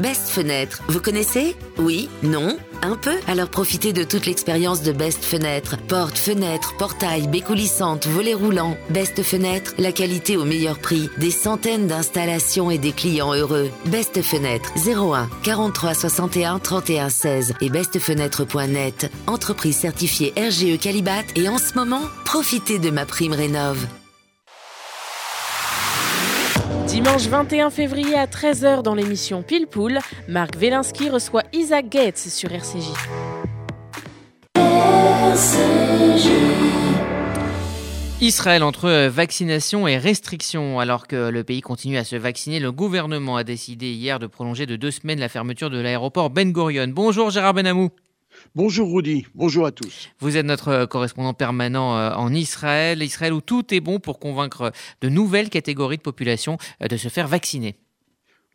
Best 0.00 0.28
Fenêtre, 0.28 0.82
vous 0.88 1.00
connaissez? 1.00 1.54
Oui 1.78 2.08
Non 2.24 2.56
Un 2.82 2.96
peu? 2.96 3.14
Alors 3.28 3.48
profitez 3.48 3.92
de 3.92 4.02
toute 4.02 4.26
l'expérience 4.26 4.82
de 4.82 4.90
Best 4.90 5.24
Fenêtre. 5.24 5.76
Porte, 5.86 6.18
fenêtre, 6.18 6.76
portail, 6.78 7.28
baies 7.28 7.40
coulissantes, 7.40 8.08
volets 8.08 8.34
roulants. 8.34 8.76
Best 8.90 9.22
Fenêtre, 9.22 9.72
la 9.78 9.92
qualité 9.92 10.36
au 10.36 10.44
meilleur 10.44 10.80
prix. 10.80 11.08
Des 11.18 11.30
centaines 11.30 11.86
d'installations 11.86 12.72
et 12.72 12.78
des 12.78 12.90
clients 12.90 13.34
heureux. 13.34 13.70
Best 13.86 14.20
Fenêtre, 14.20 14.72
01 14.84 15.28
43 15.44 15.94
61 15.94 16.58
31 16.58 17.08
16 17.08 17.54
et 17.60 17.70
bestfenêtre.net. 17.70 19.12
Entreprise 19.28 19.76
certifiée 19.76 20.32
RGE 20.36 20.76
Calibat 20.80 21.22
et 21.36 21.48
en 21.48 21.58
ce 21.58 21.74
moment, 21.74 22.02
profitez 22.24 22.80
de 22.80 22.90
ma 22.90 23.06
prime 23.06 23.32
rénov'. 23.32 23.86
Dimanche 26.94 27.26
21 27.26 27.70
février 27.70 28.14
à 28.14 28.26
13h 28.26 28.84
dans 28.84 28.94
l'émission 28.94 29.42
Pile 29.42 29.66
Poule, 29.66 29.98
Marc 30.28 30.54
Wielinski 30.60 31.10
reçoit 31.10 31.42
Isaac 31.52 31.88
Gates 31.88 32.18
sur 32.18 32.52
RCJ. 32.52 32.86
Israël 38.20 38.62
entre 38.62 39.08
vaccination 39.08 39.88
et 39.88 39.98
restriction. 39.98 40.78
Alors 40.78 41.08
que 41.08 41.30
le 41.30 41.42
pays 41.42 41.62
continue 41.62 41.96
à 41.96 42.04
se 42.04 42.14
vacciner, 42.14 42.60
le 42.60 42.70
gouvernement 42.70 43.34
a 43.34 43.42
décidé 43.42 43.90
hier 43.90 44.20
de 44.20 44.28
prolonger 44.28 44.66
de 44.66 44.76
deux 44.76 44.92
semaines 44.92 45.18
la 45.18 45.28
fermeture 45.28 45.70
de 45.70 45.80
l'aéroport 45.80 46.30
Ben 46.30 46.52
Gurion. 46.52 46.86
Bonjour 46.86 47.30
Gérard 47.30 47.54
Benamou. 47.54 47.90
Bonjour 48.56 48.94
Rudy, 48.94 49.26
bonjour 49.34 49.66
à 49.66 49.72
tous. 49.72 50.10
Vous 50.20 50.36
êtes 50.36 50.46
notre 50.46 50.68
euh, 50.68 50.86
correspondant 50.86 51.34
permanent 51.34 51.98
euh, 51.98 52.12
en 52.12 52.32
Israël, 52.32 53.02
Israël 53.02 53.32
où 53.32 53.40
tout 53.40 53.74
est 53.74 53.80
bon 53.80 53.98
pour 53.98 54.20
convaincre 54.20 54.70
de 55.00 55.08
nouvelles 55.08 55.50
catégories 55.50 55.96
de 55.96 56.02
population 56.02 56.56
euh, 56.80 56.86
de 56.86 56.96
se 56.96 57.08
faire 57.08 57.26
vacciner. 57.26 57.74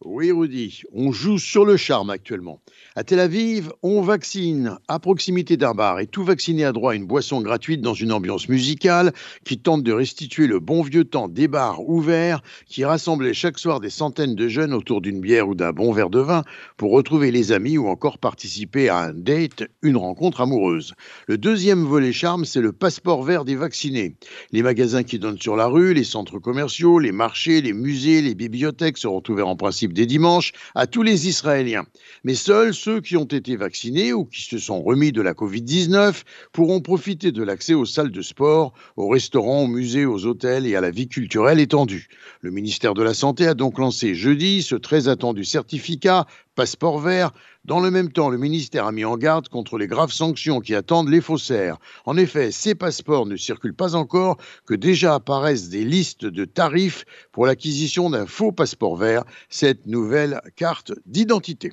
Oui, 0.05 0.31
Rudy, 0.31 0.83
on 0.93 1.11
joue 1.11 1.37
sur 1.37 1.65
le 1.65 1.75
charme 1.75 2.09
actuellement. 2.09 2.61
À 2.95 3.03
Tel 3.03 3.19
Aviv, 3.19 3.73
on 3.83 4.01
vaccine 4.01 4.77
à 4.87 4.97
proximité 4.97 5.57
d'un 5.57 5.73
bar 5.73 5.99
et 5.99 6.07
tout 6.07 6.23
vacciné 6.23 6.63
a 6.63 6.71
droit 6.71 6.93
à 6.93 6.95
une 6.95 7.05
boisson 7.05 7.41
gratuite 7.41 7.81
dans 7.81 7.93
une 7.93 8.13
ambiance 8.13 8.47
musicale 8.47 9.11
qui 9.43 9.59
tente 9.59 9.83
de 9.83 9.91
restituer 9.91 10.47
le 10.47 10.61
bon 10.61 10.83
vieux 10.83 11.03
temps 11.03 11.27
des 11.27 11.49
bars 11.49 11.81
ouverts 11.81 12.41
qui 12.65 12.85
rassemblaient 12.85 13.33
chaque 13.33 13.59
soir 13.59 13.81
des 13.81 13.89
centaines 13.89 14.35
de 14.35 14.47
jeunes 14.47 14.73
autour 14.73 15.01
d'une 15.01 15.19
bière 15.19 15.49
ou 15.49 15.53
d'un 15.53 15.73
bon 15.73 15.91
verre 15.91 16.09
de 16.09 16.19
vin 16.19 16.43
pour 16.77 16.91
retrouver 16.91 17.29
les 17.31 17.51
amis 17.51 17.77
ou 17.77 17.89
encore 17.89 18.19
participer 18.19 18.87
à 18.87 18.99
un 18.99 19.13
date, 19.13 19.65
une 19.81 19.97
rencontre 19.97 20.39
amoureuse. 20.39 20.93
Le 21.27 21.37
deuxième 21.37 21.83
volet 21.83 22.13
charme, 22.13 22.45
c'est 22.45 22.61
le 22.61 22.71
passeport 22.71 23.23
vert 23.23 23.43
des 23.43 23.57
vaccinés. 23.57 24.15
Les 24.53 24.63
magasins 24.63 25.03
qui 25.03 25.19
donnent 25.19 25.41
sur 25.41 25.57
la 25.57 25.67
rue, 25.67 25.93
les 25.93 26.05
centres 26.05 26.39
commerciaux, 26.39 26.99
les 26.99 27.11
marchés, 27.11 27.61
les 27.61 27.73
musées, 27.73 28.21
les 28.21 28.33
bibliothèques 28.33 28.97
seront 28.97 29.23
ouverts 29.27 29.49
en 29.49 29.57
principe 29.57 29.88
des 29.93 30.05
dimanches 30.05 30.53
à 30.75 30.87
tous 30.87 31.03
les 31.03 31.27
Israéliens. 31.27 31.85
Mais 32.23 32.35
seuls 32.35 32.73
ceux 32.73 33.01
qui 33.01 33.17
ont 33.17 33.25
été 33.25 33.55
vaccinés 33.55 34.13
ou 34.13 34.25
qui 34.25 34.43
se 34.43 34.57
sont 34.57 34.81
remis 34.81 35.11
de 35.11 35.21
la 35.21 35.33
Covid-19 35.33 36.23
pourront 36.51 36.81
profiter 36.81 37.31
de 37.31 37.43
l'accès 37.43 37.73
aux 37.73 37.85
salles 37.85 38.11
de 38.11 38.21
sport, 38.21 38.73
aux 38.97 39.09
restaurants, 39.09 39.63
aux 39.63 39.67
musées, 39.67 40.05
aux 40.05 40.25
hôtels 40.25 40.65
et 40.65 40.75
à 40.75 40.81
la 40.81 40.91
vie 40.91 41.07
culturelle 41.07 41.59
étendue. 41.59 42.09
Le 42.41 42.51
ministère 42.51 42.93
de 42.93 43.03
la 43.03 43.13
Santé 43.13 43.47
a 43.47 43.53
donc 43.53 43.79
lancé 43.79 44.15
jeudi 44.15 44.63
ce 44.63 44.75
très 44.75 45.07
attendu 45.07 45.43
certificat 45.43 46.25
passeport 46.59 46.99
vert. 46.99 47.31
Dans 47.63 47.79
le 47.79 47.89
même 47.89 48.11
temps, 48.11 48.27
le 48.27 48.37
ministère 48.37 48.85
a 48.85 48.91
mis 48.91 49.05
en 49.05 49.15
garde 49.15 49.47
contre 49.47 49.77
les 49.77 49.87
graves 49.87 50.11
sanctions 50.11 50.59
qui 50.59 50.75
attendent 50.75 51.07
les 51.07 51.21
faussaires. 51.21 51.77
En 52.05 52.17
effet, 52.17 52.51
ces 52.51 52.75
passeports 52.75 53.25
ne 53.25 53.37
circulent 53.37 53.73
pas 53.73 53.95
encore, 53.95 54.35
que 54.65 54.73
déjà 54.73 55.13
apparaissent 55.13 55.69
des 55.69 55.85
listes 55.85 56.25
de 56.25 56.43
tarifs 56.43 57.05
pour 57.31 57.45
l'acquisition 57.45 58.09
d'un 58.09 58.25
faux 58.25 58.51
passeport 58.51 58.97
vert, 58.97 59.23
cette 59.47 59.85
nouvelle 59.85 60.41
carte 60.57 60.91
d'identité. 61.05 61.71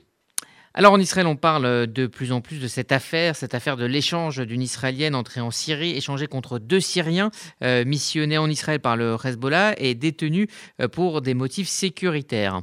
Alors 0.73 0.93
en 0.93 1.01
Israël, 1.01 1.27
on 1.27 1.35
parle 1.35 1.89
de 1.89 2.07
plus 2.07 2.31
en 2.31 2.41
plus 2.41 2.61
de 2.61 2.69
cette 2.69 2.93
affaire, 2.93 3.35
cette 3.35 3.55
affaire 3.55 3.77
de 3.77 3.87
l'échange 3.87 4.39
d'une 4.39 4.63
Israélienne 4.63 5.17
entrée 5.17 5.41
en 5.41 5.51
Syrie, 5.51 5.97
échangée 5.97 6.29
contre 6.29 6.61
deux 6.61 6.79
Syriens 6.79 7.33
euh, 7.65 7.85
missionnés 7.85 8.39
en 8.39 8.49
Israël 8.49 8.79
par 8.79 8.97
le 8.97 9.17
Hezbollah 9.25 9.75
et 9.79 9.97
détenus 9.97 10.47
euh, 10.81 10.87
pour 10.87 11.23
des 11.23 11.35
motifs 11.35 11.69
sécuritaires. 11.69 12.63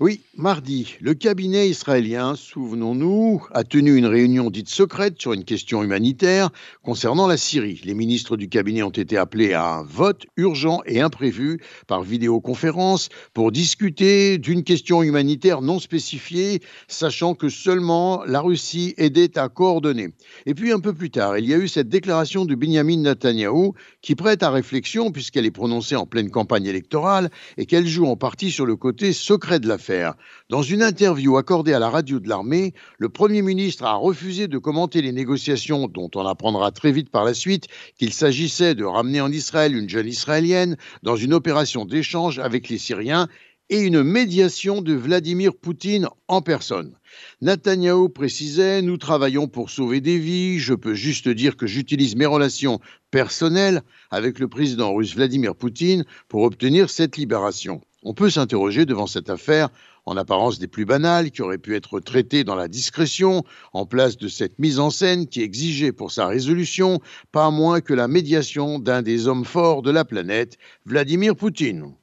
Oui, 0.00 0.22
mardi, 0.36 0.96
le 1.00 1.14
cabinet 1.14 1.68
israélien, 1.68 2.34
souvenons-nous, 2.34 3.46
a 3.52 3.62
tenu 3.62 3.96
une 3.96 4.06
réunion 4.06 4.50
dite 4.50 4.68
secrète 4.68 5.20
sur 5.20 5.32
une 5.32 5.44
question 5.44 5.84
humanitaire 5.84 6.50
concernant 6.82 7.28
la 7.28 7.36
Syrie. 7.36 7.80
Les 7.84 7.94
ministres 7.94 8.36
du 8.36 8.48
cabinet 8.48 8.82
ont 8.82 8.90
été 8.90 9.16
appelés 9.16 9.52
à 9.52 9.74
un 9.74 9.82
vote 9.84 10.26
urgent 10.36 10.80
et 10.86 11.00
imprévu 11.00 11.60
par 11.86 12.02
vidéoconférence 12.02 13.10
pour 13.32 13.52
discuter 13.52 14.38
d'une 14.38 14.64
question 14.64 15.04
humanitaire 15.04 15.62
non 15.62 15.78
spécifiée, 15.78 16.60
sachant 16.88 17.34
que 17.34 17.48
seulement 17.48 18.24
la 18.24 18.40
Russie 18.40 18.94
aidait 18.96 19.38
à 19.38 19.48
coordonner. 19.48 20.08
Et 20.46 20.54
puis 20.54 20.72
un 20.72 20.80
peu 20.80 20.94
plus 20.94 21.10
tard, 21.10 21.38
il 21.38 21.46
y 21.46 21.54
a 21.54 21.58
eu 21.58 21.68
cette 21.68 21.88
déclaration 21.88 22.44
de 22.44 22.56
Benjamin 22.56 22.96
Netanyahou 22.96 23.74
qui 24.00 24.16
prête 24.16 24.42
à 24.42 24.50
réflexion 24.50 25.12
puisqu'elle 25.12 25.46
est 25.46 25.52
prononcée 25.52 25.94
en 25.94 26.06
pleine 26.06 26.30
campagne 26.30 26.66
électorale 26.66 27.30
et 27.56 27.66
qu'elle 27.66 27.86
joue 27.86 28.06
en 28.06 28.16
partie 28.16 28.50
sur 28.50 28.66
le 28.66 28.74
côté 28.74 29.12
secret 29.12 29.51
de 29.58 29.68
l'affaire. 29.68 30.14
Dans 30.48 30.62
une 30.62 30.82
interview 30.82 31.36
accordée 31.36 31.72
à 31.72 31.78
la 31.78 31.90
radio 31.90 32.20
de 32.20 32.28
l'armée, 32.28 32.74
le 32.98 33.08
Premier 33.08 33.42
ministre 33.42 33.84
a 33.84 33.94
refusé 33.94 34.48
de 34.48 34.58
commenter 34.58 35.02
les 35.02 35.12
négociations 35.12 35.88
dont 35.88 36.10
on 36.14 36.26
apprendra 36.26 36.70
très 36.70 36.92
vite 36.92 37.10
par 37.10 37.24
la 37.24 37.34
suite 37.34 37.66
qu'il 37.98 38.12
s'agissait 38.12 38.74
de 38.74 38.84
ramener 38.84 39.20
en 39.20 39.30
Israël 39.30 39.76
une 39.76 39.88
jeune 39.88 40.08
Israélienne 40.08 40.76
dans 41.02 41.16
une 41.16 41.34
opération 41.34 41.84
d'échange 41.84 42.38
avec 42.38 42.68
les 42.68 42.78
Syriens 42.78 43.28
et 43.70 43.80
une 43.80 44.02
médiation 44.02 44.82
de 44.82 44.92
Vladimir 44.92 45.54
Poutine 45.54 46.08
en 46.28 46.42
personne. 46.42 46.94
Netanyahou 47.40 48.08
précisait 48.08 48.82
Nous 48.82 48.96
travaillons 48.96 49.48
pour 49.48 49.70
sauver 49.70 50.00
des 50.00 50.18
vies. 50.18 50.58
Je 50.58 50.74
peux 50.74 50.94
juste 50.94 51.28
dire 51.28 51.56
que 51.56 51.66
j'utilise 51.66 52.16
mes 52.16 52.26
relations 52.26 52.80
personnelles 53.10 53.82
avec 54.10 54.38
le 54.38 54.48
président 54.48 54.94
russe 54.94 55.14
Vladimir 55.14 55.54
Poutine 55.54 56.04
pour 56.28 56.42
obtenir 56.42 56.90
cette 56.90 57.16
libération. 57.16 57.80
On 58.04 58.14
peut 58.14 58.30
s'interroger 58.30 58.84
devant 58.84 59.06
cette 59.06 59.30
affaire, 59.30 59.68
en 60.06 60.16
apparence 60.16 60.58
des 60.58 60.66
plus 60.66 60.84
banales, 60.84 61.30
qui 61.30 61.42
aurait 61.42 61.58
pu 61.58 61.76
être 61.76 62.00
traitée 62.00 62.42
dans 62.42 62.56
la 62.56 62.66
discrétion, 62.66 63.44
en 63.72 63.86
place 63.86 64.16
de 64.16 64.26
cette 64.26 64.58
mise 64.58 64.80
en 64.80 64.90
scène 64.90 65.28
qui 65.28 65.42
exigeait 65.42 65.92
pour 65.92 66.10
sa 66.10 66.26
résolution 66.26 67.00
pas 67.30 67.50
moins 67.50 67.80
que 67.80 67.94
la 67.94 68.08
médiation 68.08 68.80
d'un 68.80 69.02
des 69.02 69.28
hommes 69.28 69.44
forts 69.44 69.82
de 69.82 69.92
la 69.92 70.04
planète, 70.04 70.58
Vladimir 70.84 71.36
Poutine. 71.36 71.94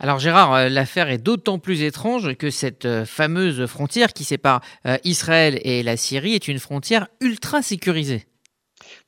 Alors 0.00 0.20
Gérard, 0.20 0.54
euh, 0.54 0.68
l'affaire 0.68 1.08
est 1.10 1.18
d'autant 1.18 1.58
plus 1.58 1.82
étrange 1.82 2.34
que 2.36 2.50
cette 2.50 2.84
euh, 2.84 3.04
fameuse 3.04 3.66
frontière 3.66 4.12
qui 4.12 4.24
sépare 4.24 4.60
euh, 4.86 4.96
Israël 5.02 5.60
et 5.64 5.82
la 5.82 5.96
Syrie 5.96 6.34
est 6.34 6.46
une 6.46 6.60
frontière 6.60 7.08
ultra 7.20 7.62
sécurisée. 7.62 8.26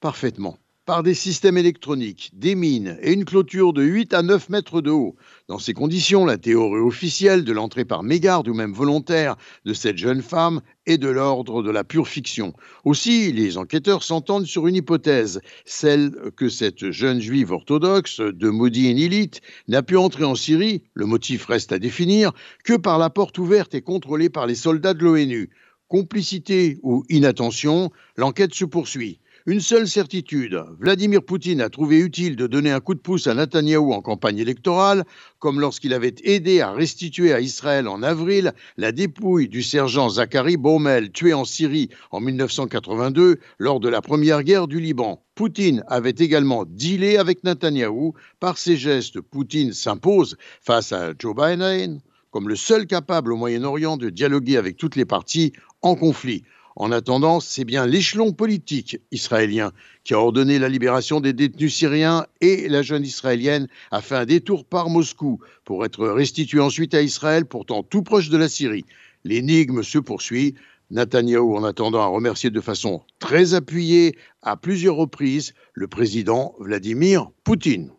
Parfaitement 0.00 0.56
par 0.90 1.04
des 1.04 1.14
systèmes 1.14 1.56
électroniques, 1.56 2.32
des 2.32 2.56
mines 2.56 2.98
et 3.00 3.12
une 3.12 3.24
clôture 3.24 3.72
de 3.72 3.80
8 3.80 4.12
à 4.12 4.22
9 4.22 4.48
mètres 4.48 4.80
de 4.80 4.90
haut. 4.90 5.14
Dans 5.46 5.60
ces 5.60 5.72
conditions, 5.72 6.26
la 6.26 6.36
théorie 6.36 6.80
officielle 6.80 7.44
de 7.44 7.52
l'entrée 7.52 7.84
par 7.84 8.02
mégarde 8.02 8.48
ou 8.48 8.54
même 8.54 8.72
volontaire 8.72 9.36
de 9.64 9.72
cette 9.72 9.98
jeune 9.98 10.20
femme 10.20 10.62
est 10.86 10.98
de 10.98 11.06
l'ordre 11.06 11.62
de 11.62 11.70
la 11.70 11.84
pure 11.84 12.08
fiction. 12.08 12.54
Aussi, 12.84 13.30
les 13.30 13.56
enquêteurs 13.56 14.02
s'entendent 14.02 14.46
sur 14.46 14.66
une 14.66 14.74
hypothèse, 14.74 15.40
celle 15.64 16.10
que 16.36 16.48
cette 16.48 16.90
jeune 16.90 17.20
juive 17.20 17.52
orthodoxe 17.52 18.18
de 18.18 18.48
Modi-Nilite 18.48 19.42
n'a 19.68 19.84
pu 19.84 19.96
entrer 19.96 20.24
en 20.24 20.34
Syrie, 20.34 20.82
le 20.94 21.06
motif 21.06 21.46
reste 21.46 21.70
à 21.70 21.78
définir, 21.78 22.32
que 22.64 22.76
par 22.76 22.98
la 22.98 23.10
porte 23.10 23.38
ouverte 23.38 23.76
et 23.76 23.82
contrôlée 23.82 24.28
par 24.28 24.48
les 24.48 24.56
soldats 24.56 24.94
de 24.94 25.04
l'ONU. 25.04 25.50
Complicité 25.86 26.80
ou 26.82 27.04
inattention, 27.08 27.92
l'enquête 28.16 28.54
se 28.54 28.64
poursuit. 28.64 29.19
Une 29.46 29.60
seule 29.60 29.88
certitude, 29.88 30.62
Vladimir 30.78 31.22
Poutine 31.22 31.62
a 31.62 31.70
trouvé 31.70 31.98
utile 31.98 32.36
de 32.36 32.46
donner 32.46 32.70
un 32.72 32.80
coup 32.80 32.92
de 32.92 33.00
pouce 33.00 33.26
à 33.26 33.32
Netanyahou 33.32 33.94
en 33.94 34.02
campagne 34.02 34.36
électorale, 34.36 35.04
comme 35.38 35.60
lorsqu'il 35.60 35.94
avait 35.94 36.14
aidé 36.24 36.60
à 36.60 36.72
restituer 36.72 37.32
à 37.32 37.40
Israël 37.40 37.88
en 37.88 38.02
avril 38.02 38.52
la 38.76 38.92
dépouille 38.92 39.48
du 39.48 39.62
sergent 39.62 40.10
Zachary 40.10 40.58
Baumel, 40.58 41.10
tué 41.10 41.32
en 41.32 41.46
Syrie 41.46 41.88
en 42.10 42.20
1982 42.20 43.38
lors 43.58 43.80
de 43.80 43.88
la 43.88 44.02
première 44.02 44.42
guerre 44.42 44.68
du 44.68 44.78
Liban. 44.78 45.24
Poutine 45.34 45.84
avait 45.88 46.10
également 46.10 46.66
dealé 46.66 47.16
avec 47.16 47.42
Netanyahou. 47.42 48.12
Par 48.40 48.58
ses 48.58 48.76
gestes, 48.76 49.22
Poutine 49.22 49.72
s'impose 49.72 50.36
face 50.60 50.92
à 50.92 51.12
Joe 51.18 51.34
Biden 51.34 52.02
comme 52.30 52.48
le 52.48 52.56
seul 52.56 52.86
capable 52.86 53.32
au 53.32 53.36
Moyen-Orient 53.36 53.96
de 53.96 54.10
dialoguer 54.10 54.56
avec 54.56 54.76
toutes 54.76 54.96
les 54.96 55.04
parties 55.04 55.52
en 55.82 55.96
conflit. 55.96 56.44
En 56.76 56.92
attendant, 56.92 57.40
c'est 57.40 57.64
bien 57.64 57.86
l'échelon 57.86 58.32
politique 58.32 58.98
israélien 59.10 59.72
qui 60.04 60.14
a 60.14 60.20
ordonné 60.20 60.58
la 60.58 60.68
libération 60.68 61.20
des 61.20 61.32
détenus 61.32 61.74
syriens 61.74 62.26
et 62.40 62.68
la 62.68 62.82
jeune 62.82 63.04
israélienne 63.04 63.68
a 63.90 64.00
fait 64.00 64.14
un 64.14 64.26
détour 64.26 64.64
par 64.64 64.88
Moscou 64.88 65.40
pour 65.64 65.84
être 65.84 66.06
restituée 66.06 66.60
ensuite 66.60 66.94
à 66.94 67.02
Israël, 67.02 67.44
pourtant 67.44 67.82
tout 67.82 68.02
proche 68.02 68.28
de 68.28 68.38
la 68.38 68.48
Syrie. 68.48 68.84
L'énigme 69.24 69.82
se 69.82 69.98
poursuit. 69.98 70.54
Netanyahou, 70.90 71.56
en 71.56 71.64
attendant, 71.64 72.00
a 72.00 72.06
remercié 72.06 72.50
de 72.50 72.60
façon 72.60 73.02
très 73.20 73.54
appuyée 73.54 74.16
à 74.42 74.56
plusieurs 74.56 74.96
reprises 74.96 75.54
le 75.74 75.86
président 75.86 76.54
Vladimir 76.58 77.30
Poutine. 77.44 77.92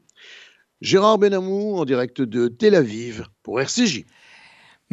Gérard 0.81 1.19
Benamou 1.19 1.77
en 1.77 1.85
direct 1.85 2.21
de 2.21 2.47
Tel 2.47 2.75
Aviv 2.75 3.25
pour 3.43 3.61
RCJ. 3.61 4.03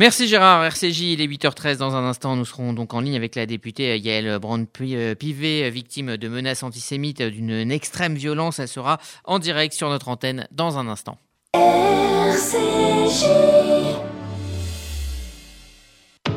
Merci 0.00 0.28
Gérard, 0.28 0.64
RCJ, 0.64 1.00
il 1.00 1.20
est 1.20 1.26
8h13 1.26 1.78
dans 1.78 1.96
un 1.96 2.04
instant, 2.04 2.36
nous 2.36 2.44
serons 2.44 2.72
donc 2.72 2.94
en 2.94 3.00
ligne 3.00 3.16
avec 3.16 3.34
la 3.34 3.46
députée 3.46 3.98
Yael 3.98 4.38
Brand-Pivet, 4.38 5.68
victime 5.70 6.16
de 6.16 6.28
menaces 6.28 6.62
antisémites 6.62 7.20
d'une 7.20 7.72
extrême 7.72 8.14
violence, 8.14 8.60
elle 8.60 8.68
sera 8.68 9.00
en 9.24 9.40
direct 9.40 9.74
sur 9.74 9.88
notre 9.88 10.06
antenne 10.06 10.46
dans 10.52 10.78
un 10.78 10.86
instant. 10.86 11.18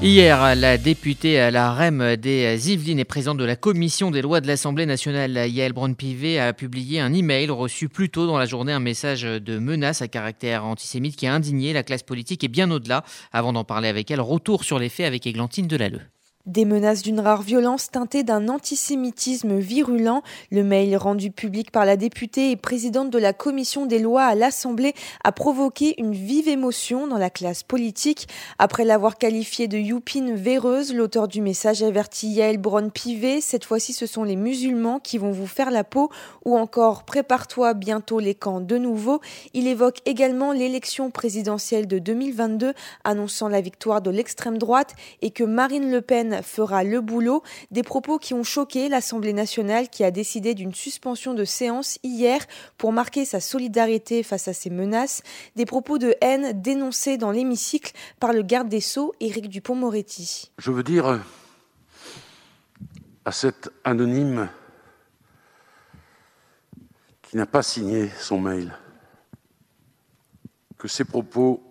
Hier, 0.00 0.54
la 0.54 0.78
députée 0.78 1.40
à 1.40 1.50
la 1.50 1.72
REM 1.72 2.14
des 2.14 2.70
Yvelines 2.70 3.00
et 3.00 3.04
présidente 3.04 3.36
de 3.36 3.44
la 3.44 3.56
commission 3.56 4.12
des 4.12 4.22
lois 4.22 4.40
de 4.40 4.46
l'Assemblée 4.46 4.86
nationale, 4.86 5.32
Yael 5.50 5.72
Braun-Pivet, 5.72 6.38
a 6.38 6.52
publié 6.52 7.00
un 7.00 7.12
email 7.12 7.50
reçu 7.50 7.88
plus 7.88 8.08
tôt 8.08 8.28
dans 8.28 8.38
la 8.38 8.46
journée, 8.46 8.72
un 8.72 8.78
message 8.78 9.22
de 9.22 9.58
menace 9.58 10.00
à 10.00 10.06
caractère 10.06 10.64
antisémite 10.64 11.16
qui 11.16 11.26
a 11.26 11.34
indigné 11.34 11.72
la 11.72 11.82
classe 11.82 12.04
politique 12.04 12.44
et 12.44 12.48
bien 12.48 12.70
au-delà. 12.70 13.02
Avant 13.32 13.52
d'en 13.52 13.64
parler 13.64 13.88
avec 13.88 14.08
elle, 14.12 14.20
retour 14.20 14.62
sur 14.62 14.78
les 14.78 14.88
faits 14.88 15.06
avec 15.06 15.26
Églantine 15.26 15.66
Delalleux. 15.66 16.02
Des 16.48 16.64
menaces 16.64 17.02
d'une 17.02 17.20
rare 17.20 17.42
violence 17.42 17.90
teintée 17.90 18.22
d'un 18.22 18.48
antisémitisme 18.48 19.58
virulent. 19.58 20.22
Le 20.50 20.64
mail 20.64 20.96
rendu 20.96 21.30
public 21.30 21.70
par 21.70 21.84
la 21.84 21.98
députée 21.98 22.50
et 22.50 22.56
présidente 22.56 23.10
de 23.10 23.18
la 23.18 23.34
commission 23.34 23.84
des 23.84 23.98
lois 23.98 24.22
à 24.22 24.34
l'Assemblée 24.34 24.94
a 25.24 25.32
provoqué 25.32 26.00
une 26.00 26.14
vive 26.14 26.48
émotion 26.48 27.06
dans 27.06 27.18
la 27.18 27.28
classe 27.28 27.62
politique. 27.62 28.28
Après 28.58 28.86
l'avoir 28.86 29.18
qualifié 29.18 29.68
de 29.68 29.76
youpine 29.76 30.34
véreuse, 30.34 30.94
l'auteur 30.94 31.28
du 31.28 31.42
message 31.42 31.82
avertit 31.82 32.28
Yael 32.28 32.56
Braun-Pivet. 32.56 33.42
Cette 33.42 33.66
fois-ci, 33.66 33.92
ce 33.92 34.06
sont 34.06 34.24
les 34.24 34.36
musulmans 34.36 35.00
qui 35.00 35.18
vont 35.18 35.32
vous 35.32 35.46
faire 35.46 35.70
la 35.70 35.84
peau 35.84 36.08
ou 36.46 36.56
encore 36.56 37.02
prépare-toi 37.02 37.74
bientôt 37.74 38.20
les 38.20 38.34
camps 38.34 38.62
de 38.62 38.78
nouveau. 38.78 39.20
Il 39.52 39.66
évoque 39.66 39.98
également 40.06 40.52
l'élection 40.52 41.10
présidentielle 41.10 41.86
de 41.86 41.98
2022, 41.98 42.72
annonçant 43.04 43.48
la 43.48 43.60
victoire 43.60 44.00
de 44.00 44.10
l'extrême 44.10 44.56
droite 44.56 44.94
et 45.20 45.30
que 45.30 45.44
Marine 45.44 45.90
Le 45.90 46.00
Pen 46.00 46.37
fera 46.42 46.84
le 46.84 47.00
boulot. 47.00 47.42
Des 47.70 47.82
propos 47.82 48.18
qui 48.18 48.34
ont 48.34 48.44
choqué 48.44 48.88
l'Assemblée 48.88 49.32
nationale 49.32 49.88
qui 49.88 50.04
a 50.04 50.10
décidé 50.10 50.54
d'une 50.54 50.74
suspension 50.74 51.34
de 51.34 51.44
séance 51.44 51.98
hier 52.02 52.40
pour 52.76 52.92
marquer 52.92 53.24
sa 53.24 53.40
solidarité 53.40 54.22
face 54.22 54.48
à 54.48 54.52
ces 54.52 54.70
menaces. 54.70 55.22
Des 55.56 55.66
propos 55.66 55.98
de 55.98 56.14
haine 56.20 56.60
dénoncés 56.60 57.16
dans 57.16 57.30
l'hémicycle 57.30 57.92
par 58.20 58.32
le 58.32 58.42
garde 58.42 58.68
des 58.68 58.80
Sceaux, 58.80 59.14
Éric 59.20 59.48
Dupont-Moretti. 59.48 60.50
Je 60.58 60.70
veux 60.70 60.82
dire 60.82 61.20
à 63.24 63.32
cet 63.32 63.70
anonyme 63.84 64.48
qui 67.22 67.36
n'a 67.36 67.46
pas 67.46 67.62
signé 67.62 68.08
son 68.18 68.40
mail 68.40 68.72
que 70.78 70.88
ces 70.88 71.04
propos 71.04 71.62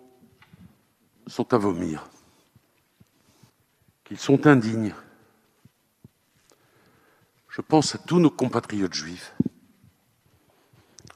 sont 1.26 1.52
à 1.52 1.58
vomir 1.58 2.08
qu'ils 4.08 4.18
sont 4.18 4.46
indignes. 4.46 4.94
Je 7.50 7.60
pense 7.60 7.94
à 7.94 7.98
tous 7.98 8.18
nos 8.18 8.30
compatriotes 8.30 8.94
juifs. 8.94 9.34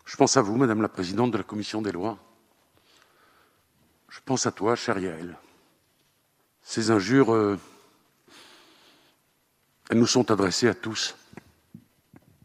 Je 0.05 0.15
pense 0.17 0.37
à 0.37 0.43
vous, 0.43 0.59
Madame 0.59 0.83
la 0.83 0.91
Présidente 0.91 1.31
de 1.31 1.39
la 1.39 1.43
Commission 1.43 1.81
des 1.81 1.91
lois. 1.91 2.19
Je 4.11 4.21
pense 4.23 4.45
à 4.45 4.53
toi, 4.53 4.77
cher 4.77 4.99
Yael. 4.99 5.39
Ces 6.61 6.91
injures, 6.91 7.33
euh, 7.33 7.59
elles 9.89 9.99
nous 9.99 10.07
sont 10.07 10.31
adressées 10.31 10.69
à 10.69 10.75
tous. 10.75 11.17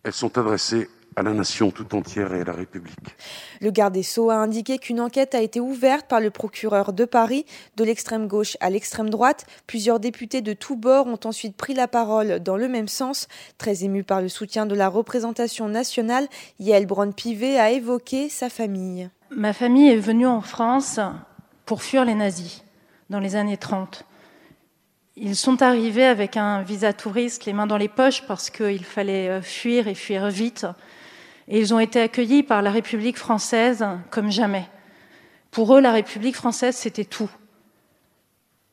Elles 0.04 0.14
sont 0.14 0.38
adressées 0.38 0.90
à 1.18 1.24
la 1.24 1.34
nation 1.34 1.72
tout 1.72 1.96
entière 1.96 2.32
et 2.36 2.42
à 2.42 2.44
la 2.44 2.54
République. 2.54 3.18
Le 3.60 3.72
garde 3.72 3.96
des 3.96 4.04
Sceaux 4.04 4.30
a 4.30 4.36
indiqué 4.36 4.78
qu'une 4.78 5.02
enquête 5.02 5.34
a 5.34 5.42
été 5.42 5.60
ouverte 5.60 6.08
par 6.08 6.20
le 6.20 6.30
procureur 6.30 6.94
de 6.94 7.06
Paris, 7.06 7.48
de 7.76 7.84
l'extrême 7.84 8.28
gauche 8.28 8.56
à 8.60 8.70
l'extrême 8.70 9.10
droite. 9.10 9.48
Plusieurs 9.66 10.00
députés 10.00 10.42
de 10.42 10.54
tous 10.54 10.76
bords 10.76 11.08
ont 11.08 11.20
ensuite 11.26 11.58
pris 11.58 11.74
la 11.74 11.88
parole 11.88 12.40
dans 12.40 12.56
le 12.56 12.68
même 12.68 12.88
sens. 12.88 13.28
Très 13.58 13.84
ému 13.84 14.04
par 14.04 14.22
le 14.22 14.30
soutien 14.30 14.68
de 14.68 14.76
la 14.76 14.90
représentation 14.90 15.68
nationale, 15.68 16.28
Yael 16.60 16.86
Braun-Pivet 16.86 17.58
a 17.58 17.72
évoqué 17.72 18.30
sa 18.30 18.50
famille. 18.50 19.10
Ma 19.32 19.54
famille 19.54 19.90
est 19.90 19.98
venue 19.98 20.28
en 20.28 20.42
France 20.42 21.00
pour 21.66 21.82
fuir 21.82 22.06
les 22.06 22.14
nazis 22.14 22.64
dans 23.10 23.20
les 23.20 23.36
années 23.36 23.58
30. 23.58 24.06
Ils 25.16 25.36
sont 25.36 25.64
arrivés 25.64 26.06
avec 26.06 26.38
un 26.38 26.62
visa 26.62 26.94
touriste, 26.94 27.46
les 27.46 27.54
mains 27.54 27.66
dans 27.66 27.78
les 27.78 27.88
poches, 27.88 28.22
parce 28.28 28.52
qu'il 28.52 28.86
fallait 28.86 29.42
fuir 29.42 29.88
et 29.88 29.96
fuir 29.96 30.30
vite 30.30 30.68
et 31.48 31.60
ils 31.60 31.74
ont 31.74 31.80
été 31.80 32.02
accueillis 32.02 32.44
par 32.44 32.62
la 32.62 32.72
République 32.72 33.18
française 33.18 33.86
comme 34.10 34.32
jamais. 34.32 34.68
Pour 35.52 35.76
eux, 35.76 35.82
la 35.82 35.92
République 35.92 36.36
française, 36.36 36.76
c'était 36.76 37.06
tout. 37.06 37.30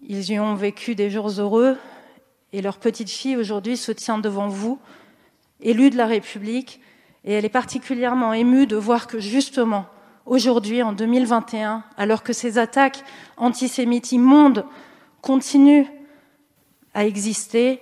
Ils 0.07 0.31
y 0.31 0.39
ont 0.39 0.55
vécu 0.55 0.95
des 0.95 1.09
jours 1.09 1.29
heureux, 1.29 1.79
et 2.53 2.63
leur 2.63 2.79
petite 2.79 3.11
fille 3.11 3.37
aujourd'hui 3.37 3.77
se 3.77 3.93
tient 3.93 4.19
devant 4.19 4.49
vous, 4.49 4.79
élue 5.61 5.91
de 5.91 5.97
la 5.97 6.07
République, 6.07 6.81
et 7.25 7.33
elle 7.33 7.45
est 7.45 7.49
particulièrement 7.49 8.33
émue 8.33 8.67
de 8.67 8.77
voir 8.77 9.07
que 9.07 9.19
justement, 9.19 9.87
aujourd'hui, 10.27 10.83
en 10.83 10.93
2021, 10.93 11.85
alors 11.97 12.23
que 12.23 12.33
ces 12.33 12.59
attaques 12.59 13.03
antisémites 13.37 14.13
immondes 14.13 14.67
continuent 15.23 15.87
à 16.93 17.07
exister, 17.07 17.81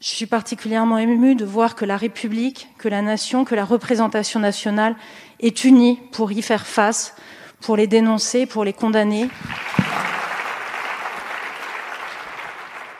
je 0.00 0.08
suis 0.08 0.26
particulièrement 0.26 0.98
émue 0.98 1.34
de 1.34 1.44
voir 1.44 1.74
que 1.74 1.84
la 1.84 1.96
République, 1.96 2.68
que 2.78 2.88
la 2.88 3.02
nation, 3.02 3.44
que 3.44 3.54
la 3.54 3.64
représentation 3.64 4.38
nationale 4.38 4.94
est 5.40 5.64
unie 5.64 5.98
pour 6.12 6.30
y 6.30 6.40
faire 6.40 6.66
face, 6.66 7.16
pour 7.60 7.76
les 7.76 7.88
dénoncer, 7.88 8.46
pour 8.46 8.64
les 8.64 8.72
condamner. 8.72 9.28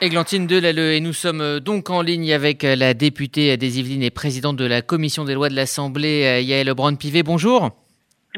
Églantine 0.01 0.47
Delalleux, 0.47 0.93
et 0.93 0.99
nous 0.99 1.13
sommes 1.13 1.59
donc 1.59 1.89
en 1.89 2.01
ligne 2.01 2.33
avec 2.33 2.63
la 2.63 2.93
députée 2.93 3.55
des 3.57 3.79
Yvelines 3.79 4.03
et 4.03 4.11
présidente 4.11 4.55
de 4.55 4.65
la 4.65 4.81
commission 4.81 5.25
des 5.25 5.33
lois 5.33 5.49
de 5.49 5.55
l'Assemblée, 5.55 6.41
Yael 6.43 6.73
Braun-Pivet. 6.73 7.23
Bonjour. 7.23 7.71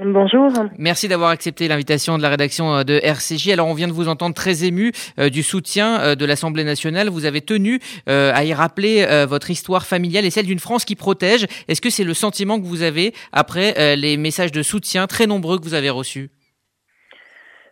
Bonjour. 0.04 0.50
Merci 0.80 1.08
d'avoir 1.08 1.30
accepté 1.30 1.68
l'invitation 1.68 2.18
de 2.18 2.24
la 2.24 2.30
rédaction 2.30 2.84
de 2.84 3.00
RCJ. 3.04 3.50
Alors 3.50 3.68
on 3.68 3.76
vient 3.76 3.88
de 3.88 3.94
vous 3.94 4.08
entendre 4.08 4.34
très 4.34 4.66
ému 4.66 4.94
euh, 5.20 5.30
du 5.30 5.44
soutien 5.44 6.02
euh, 6.02 6.16
de 6.16 6.26
l'Assemblée 6.26 6.64
nationale. 6.64 7.10
Vous 7.10 7.26
avez 7.26 7.42
tenu 7.42 7.78
euh, 8.10 8.32
à 8.34 8.44
y 8.44 8.52
rappeler 8.52 9.06
votre 9.28 9.52
histoire 9.52 9.86
familiale 9.86 10.26
et 10.26 10.32
celle 10.32 10.48
d'une 10.48 10.60
France 10.60 10.86
qui 10.86 10.96
protège. 10.96 11.44
Est-ce 11.68 11.82
que 11.82 11.92
c'est 11.92 12.04
le 12.04 12.16
sentiment 12.16 12.60
que 12.60 12.66
vous 12.66 12.82
avez 12.82 13.14
après 13.32 13.96
les 13.96 14.18
messages 14.18 14.52
de 14.52 14.64
soutien 14.64 15.06
très 15.06 15.28
nombreux 15.28 15.60
que 15.60 15.64
vous 15.64 15.76
avez 15.76 15.90
reçus? 15.90 16.30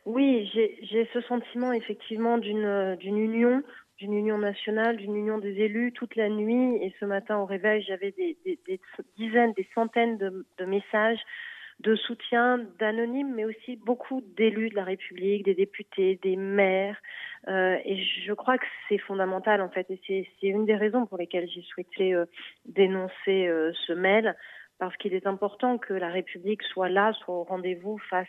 Oui, 0.05 0.49
j'ai 0.53 1.09
ce 1.13 1.21
sentiment 1.21 1.71
effectivement 1.73 2.37
d'une 2.37 2.95
d'une 2.99 3.17
union, 3.17 3.63
d'une 3.97 4.13
union 4.13 4.37
nationale, 4.37 4.97
d'une 4.97 5.15
union 5.15 5.39
des 5.39 5.53
élus 5.61 5.93
toute 5.93 6.15
la 6.15 6.29
nuit. 6.29 6.77
Et 6.83 6.93
ce 6.99 7.05
matin 7.05 7.37
au 7.37 7.45
réveil, 7.45 7.83
j'avais 7.87 8.11
des, 8.11 8.37
des, 8.45 8.59
des, 8.67 8.79
dizaines, 9.17 9.53
des 9.53 9.67
centaines 9.73 10.17
de, 10.17 10.45
de 10.59 10.65
messages 10.65 11.19
de 11.79 11.95
soutien 11.95 12.59
d'anonymes, 12.79 13.33
mais 13.35 13.45
aussi 13.45 13.77
beaucoup 13.77 14.21
d'élus 14.21 14.69
de 14.69 14.75
la 14.75 14.83
République, 14.83 15.45
des 15.45 15.55
députés, 15.55 16.19
des 16.21 16.35
maires. 16.35 16.97
Euh, 17.47 17.77
et 17.85 18.03
je 18.25 18.33
crois 18.33 18.57
que 18.57 18.65
c'est 18.87 18.97
fondamental 18.97 19.61
en 19.61 19.69
fait. 19.69 19.87
Et 19.89 20.27
c'est 20.39 20.47
une 20.47 20.65
des 20.65 20.75
raisons 20.75 21.05
pour 21.05 21.17
lesquelles 21.17 21.49
j'ai 21.49 21.61
souhaité 21.63 22.13
euh, 22.13 22.25
dénoncer 22.65 23.47
euh, 23.47 23.71
ce 23.87 23.93
mail, 23.93 24.35
parce 24.77 24.95
qu'il 24.97 25.13
est 25.13 25.27
important 25.27 25.77
que 25.77 25.93
la 25.93 26.09
République 26.09 26.63
soit 26.63 26.89
là, 26.89 27.13
soit 27.23 27.35
au 27.35 27.43
rendez-vous 27.43 27.97
face 28.09 28.27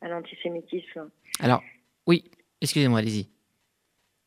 à 0.00 0.08
l'antisémitisme. 0.08 1.10
Alors, 1.40 1.62
oui, 2.06 2.24
excusez-moi, 2.60 2.98
allez-y. 2.98 3.28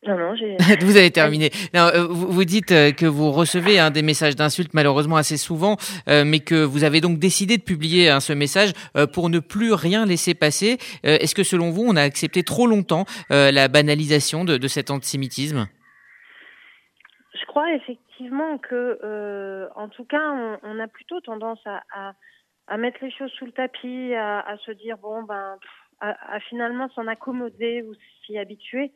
Non, 0.04 0.18
non, 0.18 0.34
j'ai. 0.34 0.56
vous 0.80 0.96
avez 0.96 1.12
terminé. 1.12 1.50
Non, 1.74 1.82
euh, 1.94 2.06
vous, 2.08 2.44
dites 2.44 2.72
euh, 2.72 2.90
que 2.90 3.06
vous 3.06 3.30
recevez 3.30 3.78
hein, 3.78 3.92
des 3.92 4.02
messages 4.02 4.34
d'insultes 4.34 4.74
malheureusement 4.74 5.16
assez 5.16 5.36
souvent, 5.36 5.76
euh, 6.08 6.24
mais 6.26 6.40
que 6.40 6.64
vous 6.64 6.82
avez 6.82 7.00
donc 7.00 7.18
décidé 7.18 7.56
de 7.56 7.62
publier 7.62 8.10
hein, 8.10 8.18
ce 8.18 8.32
message 8.32 8.72
euh, 8.96 9.06
pour 9.06 9.30
ne 9.30 9.38
plus 9.38 9.72
rien 9.72 10.04
laisser 10.04 10.34
passer. 10.34 10.78
Euh, 11.06 11.18
Est-ce 11.20 11.36
que 11.36 11.44
selon 11.44 11.70
vous, 11.70 11.84
on 11.86 11.94
a 11.94 12.02
accepté 12.02 12.42
trop 12.42 12.66
longtemps 12.66 13.04
la 13.30 13.68
banalisation 13.68 14.44
de, 14.44 14.56
de 14.56 14.68
cet 14.68 14.90
antisémitisme? 14.90 15.66
Je 17.34 17.46
crois 17.46 17.72
effectivement 17.74 18.58
que, 18.58 19.68
en 19.76 19.88
tout 19.88 20.04
cas, 20.04 20.58
on, 20.62 20.78
a 20.78 20.88
plutôt 20.88 21.20
tendance 21.20 21.60
à, 21.66 22.14
à, 22.66 22.76
mettre 22.76 22.98
les 23.02 23.10
choses 23.10 23.30
sous 23.32 23.46
le 23.46 23.52
tapis, 23.52 24.14
à, 24.14 24.54
se 24.64 24.72
dire 24.72 24.98
bon 24.98 25.22
ben, 25.22 25.56
à, 26.00 26.40
finalement 26.48 26.88
s'en 26.94 27.06
accommoder 27.06 27.82
ou 27.82 27.94
s'y 28.26 28.38
habituer. 28.38 28.92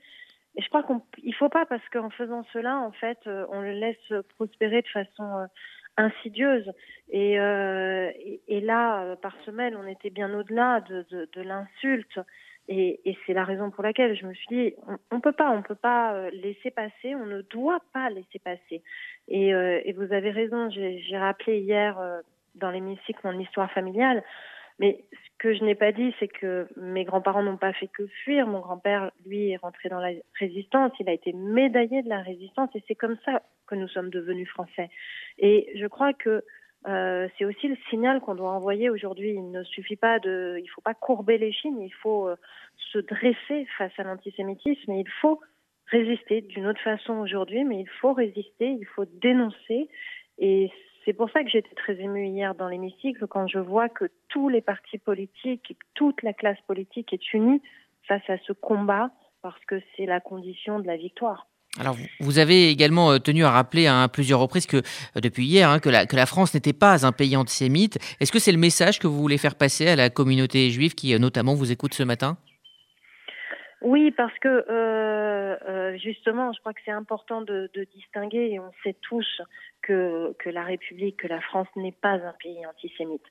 Et 0.57 0.62
je 0.62 0.69
crois 0.69 0.83
qu'il 0.83 1.29
ne 1.29 1.35
faut 1.35 1.49
pas 1.49 1.66
parce 1.66 1.87
qu'en 1.90 2.11
faisant 2.11 2.45
cela, 2.53 2.79
en 2.79 2.92
fait, 2.92 3.19
on 3.27 3.61
le 3.61 3.73
laisse 3.73 4.12
prospérer 4.37 4.83
de 4.83 4.88
façon 4.88 5.47
insidieuse. 5.97 6.71
Et, 7.11 7.38
euh, 7.38 8.11
et, 8.49 8.61
là, 8.61 9.03
euh, 9.03 9.16
par 9.16 9.35
semaine, 9.45 9.77
on 9.77 9.87
était 9.87 10.11
bien 10.11 10.33
au-delà 10.35 10.81
de, 10.81 11.07
de, 11.11 11.29
de 11.33 11.42
l'insulte. 11.42 12.19
Et, 12.69 13.01
et 13.09 13.16
c'est 13.27 13.33
la 13.33 13.45
raison 13.45 13.71
pour 13.71 13.85
laquelle 13.85 14.16
je 14.16 14.27
me 14.27 14.35
suis 14.35 14.47
dit, 14.49 14.75
on, 15.11 15.16
ne 15.16 15.21
peut 15.21 15.33
pas, 15.33 15.51
on 15.51 15.62
peut 15.62 15.77
pas 15.77 16.14
euh, 16.14 16.31
laisser 16.33 16.73
passer, 16.73 17.14
on 17.14 17.27
ne 17.27 17.42
doit 17.42 17.81
pas 17.92 18.11
laisser 18.11 18.40
passer. 18.40 18.83
Et, 19.29 19.55
euh, 19.55 19.81
vous 19.97 20.12
avez 20.12 20.31
raison, 20.31 20.69
j'ai 20.71 21.19
rappelé 21.19 21.61
hier 21.61 21.97
dans 22.57 22.71
l'hémicycle 22.71 23.21
mon 23.23 23.38
histoire 23.38 23.71
familiale. 23.71 24.23
Mais 24.79 25.05
ce 25.12 25.29
que 25.39 25.55
je 25.55 25.65
n'ai 25.65 25.75
pas 25.75 25.93
dit, 25.93 26.15
c'est 26.19 26.29
que 26.29 26.69
mes 26.77 27.05
grands-parents 27.05 27.43
n'ont 27.43 27.57
pas 27.57 27.73
fait 27.73 27.89
que 27.89 28.07
fuir. 28.25 28.47
Mon 28.47 28.61
grand-père, 28.61 29.11
lui, 29.25 29.51
est 29.51 29.57
rentré 29.57 29.89
dans 29.89 30.01
la 30.01 30.11
résistance. 30.39 30.93
Il 31.01 31.09
a 31.09 31.12
été 31.12 31.33
médaillé 31.33 32.03
de 32.03 32.09
la 32.09 32.21
résistance 32.21 32.71
et 32.75 32.83
c'est 32.87 32.95
comme 32.95 33.17
ça 33.25 33.43
que 33.67 33.75
nous 33.75 33.89
sommes 33.89 34.11
devenus 34.11 34.49
français. 34.49 34.91
Et 35.39 35.73
je 35.77 35.87
crois 35.87 36.12
que 36.12 36.45
euh, 36.87 37.27
c'est 37.37 37.45
aussi 37.45 37.69
le 37.69 37.77
signal 37.91 38.21
qu'on 38.21 38.35
doit 38.35 38.53
envoyer 38.53 38.91
aujourd'hui. 38.91 39.31
Il 39.31 39.51
ne 39.51 39.65
suffit 39.65 39.97
pas 39.97 40.19
de, 40.21 40.59
il 40.62 40.69
faut 40.69 40.83
pas 40.83 40.95
courber 40.95 41.39
les 41.39 41.53
chines, 41.53 41.81
il 41.81 41.95
faut 41.95 42.29
euh, 42.29 42.37
se 42.93 42.99
dresser 42.99 43.67
face 43.77 43.93
à 43.99 44.05
l'antisémitisme 44.05 44.93
et 44.93 45.01
il 45.01 45.11
faut 45.21 45.41
résister 45.87 46.43
d'une 46.43 46.67
autre 46.67 46.81
façon 46.81 47.15
aujourd'hui, 47.15 47.65
mais 47.65 47.81
il 47.81 47.89
faut 47.89 48.12
résister, 48.12 48.69
il 48.69 48.87
faut 48.87 49.05
dénoncer. 49.05 49.89
Et 50.39 50.71
c'est 51.07 51.12
pour 51.12 51.31
ça 51.31 51.45
que 51.45 51.49
j'étais 51.49 51.75
très 51.77 51.99
émue 52.01 52.27
hier 52.27 52.55
dans 52.57 52.69
l'hémicycle 52.69 53.27
quand 53.29 53.47
je 53.47 53.61
vois 53.61 53.88
que 53.88 54.11
tous 54.29 54.49
les 54.49 54.61
partis 54.61 54.99
politiques, 54.99 55.77
toute 55.95 56.21
la 56.23 56.33
classe 56.33 56.59
politique 56.66 57.12
est 57.12 57.33
unie 57.33 57.62
face 58.09 58.29
à 58.29 58.37
ce 58.47 58.53
combat 58.53 59.11
parce 59.40 59.64
que 59.66 59.81
c'est 59.97 60.07
la 60.07 60.21
condition 60.21 60.81
de 60.81 60.87
la 60.87 60.97
victoire. 60.97 61.47
Alors, 61.79 61.97
vous 62.21 62.38
avez 62.38 62.71
également 62.71 63.12
euh, 63.12 63.19
tenu 63.19 63.45
à 63.45 63.51
rappeler 63.51 63.87
à 63.87 64.09
plusieurs 64.09 64.40
reprises 64.40 64.66
que, 64.66 64.79
euh, 64.79 65.21
depuis 65.21 65.47
hier, 65.47 65.69
hein, 65.69 65.79
que, 65.79 65.90
la, 65.90 66.07
que 66.07 66.16
la 66.16 66.27
France 66.27 66.55
n'était 66.55 66.73
pas 66.73 67.07
un 67.07 67.12
pays 67.12 67.37
antisémite. 67.37 67.99
Est-ce 68.19 68.33
que 68.33 68.38
c'est 68.38 68.53
le 68.53 68.59
message 68.59 68.99
que 68.99 69.07
vous 69.07 69.21
voulez 69.21 69.38
faire 69.38 69.55
passer 69.55 69.87
à 69.87 69.95
la 69.95 70.09
communauté 70.09 70.71
juive 70.71 70.95
qui, 70.95 71.14
euh, 71.14 71.19
notamment, 71.19 71.55
vous 71.55 71.71
écoute 71.71 71.92
ce 71.92 72.03
matin? 72.03 72.38
Oui, 73.83 74.11
parce 74.11 74.37
que 74.39 75.97
justement, 76.03 76.53
je 76.53 76.61
crois 76.61 76.73
que 76.73 76.81
c'est 76.85 76.91
important 76.91 77.43
de, 77.43 77.71
de, 77.75 77.85
distinguer, 77.85 78.51
et 78.53 78.61
on 78.61 78.73
sait 78.83 78.97
tous 79.03 79.43
que, 79.83 80.35
que 80.39 80.51
la 80.51 80.65
République, 80.65 81.19
que 81.19 81.29
la 81.29 81.41
France 81.41 81.69
n'est 81.77 81.93
pas 81.93 82.15
un 82.15 82.35
pays 82.43 82.65
antisémite, 82.67 83.25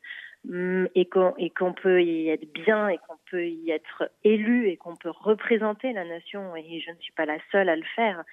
hum, 0.49 0.88
et 0.95 1.05
qu'on 1.05 1.34
et 1.38 1.49
qu'on 1.49 1.73
peut 1.73 2.03
y 2.03 2.29
être 2.29 2.51
bien, 2.53 2.89
et 2.89 2.97
qu'on 2.99 3.17
peut 3.29 3.47
y 3.47 3.71
être 3.71 4.12
élu, 4.23 4.69
et 4.69 4.77
qu'on 4.77 4.95
peut 4.95 5.10
représenter 5.12 5.93
la 5.93 6.05
nation, 6.05 6.55
et 6.55 6.79
je 6.79 6.91
ne 6.91 6.97
suis 6.97 7.13
pas 7.13 7.25
la 7.25 7.38
seule 7.51 7.69
à 7.69 7.75
le 7.75 7.86
faire. 7.95 8.23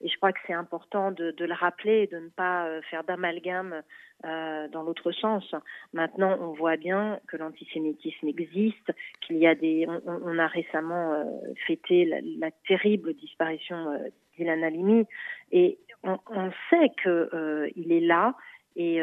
Et 0.00 0.08
je 0.08 0.16
crois 0.16 0.32
que 0.32 0.38
c'est 0.46 0.52
important 0.52 1.10
de, 1.10 1.32
de, 1.32 1.44
le 1.44 1.54
rappeler 1.54 2.02
et 2.02 2.06
de 2.06 2.18
ne 2.18 2.28
pas 2.28 2.66
euh, 2.66 2.80
faire 2.82 3.04
d'amalgame 3.04 3.82
euh, 4.24 4.66
dans 4.68 4.82
l'autre 4.82 5.12
sens. 5.12 5.54
Maintenant, 5.92 6.36
on 6.40 6.52
voit 6.52 6.76
bien 6.76 7.20
que 7.28 7.36
l'antisémitisme 7.36 8.26
existe, 8.26 8.92
qu'il 9.20 9.36
y 9.36 9.46
a 9.46 9.54
des. 9.54 9.86
On, 9.88 10.02
on 10.06 10.38
a 10.38 10.48
récemment 10.48 11.14
euh, 11.14 11.24
fêté 11.66 12.04
la, 12.04 12.18
la, 12.38 12.50
terrible 12.66 13.14
disparition 13.14 13.92
euh, 13.92 14.08
d'Ilan 14.36 14.62
Halimi, 14.62 15.06
et 15.52 15.78
on, 16.02 16.18
on 16.30 16.50
sait 16.68 16.90
que 17.02 17.30
euh, 17.32 17.68
il 17.76 17.92
est 17.92 18.00
là. 18.00 18.34
Et 18.74 19.00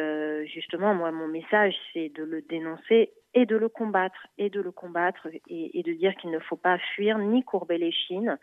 justement, 0.53 0.93
moi, 0.93 1.11
mon 1.11 1.27
message, 1.27 1.75
c'est 1.91 2.07
de 2.07 2.23
le 2.23 2.41
dénoncer 2.43 3.11
et 3.35 3.45
de 3.45 3.57
le 3.57 3.69
combattre, 3.69 4.27
et 4.37 4.49
de 4.49 4.61
le 4.61 4.71
combattre, 4.71 5.27
et, 5.49 5.83
de 5.83 5.93
dire 5.93 6.15
qu'il 6.15 6.31
ne 6.31 6.39
faut 6.39 6.55
pas 6.55 6.79
fuir 6.95 7.19
ni 7.19 7.43
courber 7.43 7.77
les 7.77 7.91
chines 7.91 8.39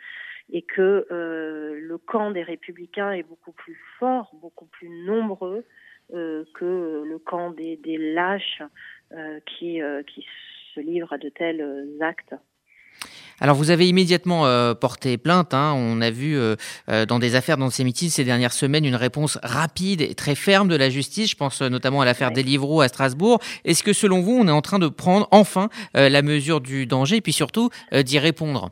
et 0.53 0.63
que 0.63 1.07
euh, 1.11 1.81
le 1.81 1.99
camp 1.99 2.31
des 2.31 2.43
républicains 2.43 3.13
est 3.13 3.23
beaucoup 3.23 3.53
plus 3.53 3.79
fort, 3.99 4.31
beaucoup 4.41 4.67
plus 4.67 4.89
nombreux 4.89 5.65
euh, 6.15 6.45
que 6.55 7.05
le 7.07 7.19
camp 7.19 7.53
des, 7.53 7.79
lâches 7.97 8.63
euh, 9.13 9.41
euh, 9.63 10.03
qui 10.03 10.27
se 10.75 10.81
livrent 10.81 11.15
à 11.15 11.19
de 11.19 11.31
tels 11.31 11.97
actes. 12.01 12.35
Alors 13.43 13.57
vous 13.57 13.71
avez 13.71 13.89
immédiatement 13.89 14.47
euh, 14.47 14.73
porté 14.73 15.19
plainte. 15.19 15.53
Hein. 15.53 15.75
On 15.77 16.01
a 16.01 16.11
vu 16.11 16.39
euh, 16.39 16.55
euh, 16.89 17.05
dans 17.05 17.19
des 17.19 17.35
affaires 17.35 17.59
d'antisémitisme 17.59 18.15
ces 18.15 18.25
dernières 18.25 18.53
semaines 18.53 18.85
une 18.85 18.95
réponse 18.95 19.39
rapide 19.43 20.01
et 20.01 20.15
très 20.15 20.35
ferme 20.35 20.69
de 20.69 20.77
la 20.77 20.89
justice. 20.89 21.33
Je 21.33 21.37
pense 21.37 21.61
notamment 21.61 22.01
à 22.01 22.05
l'affaire 22.05 22.29
ouais. 22.29 22.35
Deliveroo 22.35 22.81
à 22.81 22.89
Strasbourg. 22.89 23.41
Est-ce 23.65 23.83
que 23.83 23.93
selon 23.93 24.21
vous, 24.21 24.39
on 24.41 24.47
est 24.47 24.53
en 24.53 24.63
train 24.63 24.79
de 24.79 24.89
prendre 24.89 25.27
enfin 25.33 25.69
la 25.93 26.23
mesure 26.23 26.61
du 26.61 26.87
danger 26.87 27.17
et 27.17 27.21
puis 27.21 27.33
surtout 27.33 27.69
d'y 27.93 28.19
répondre? 28.19 28.71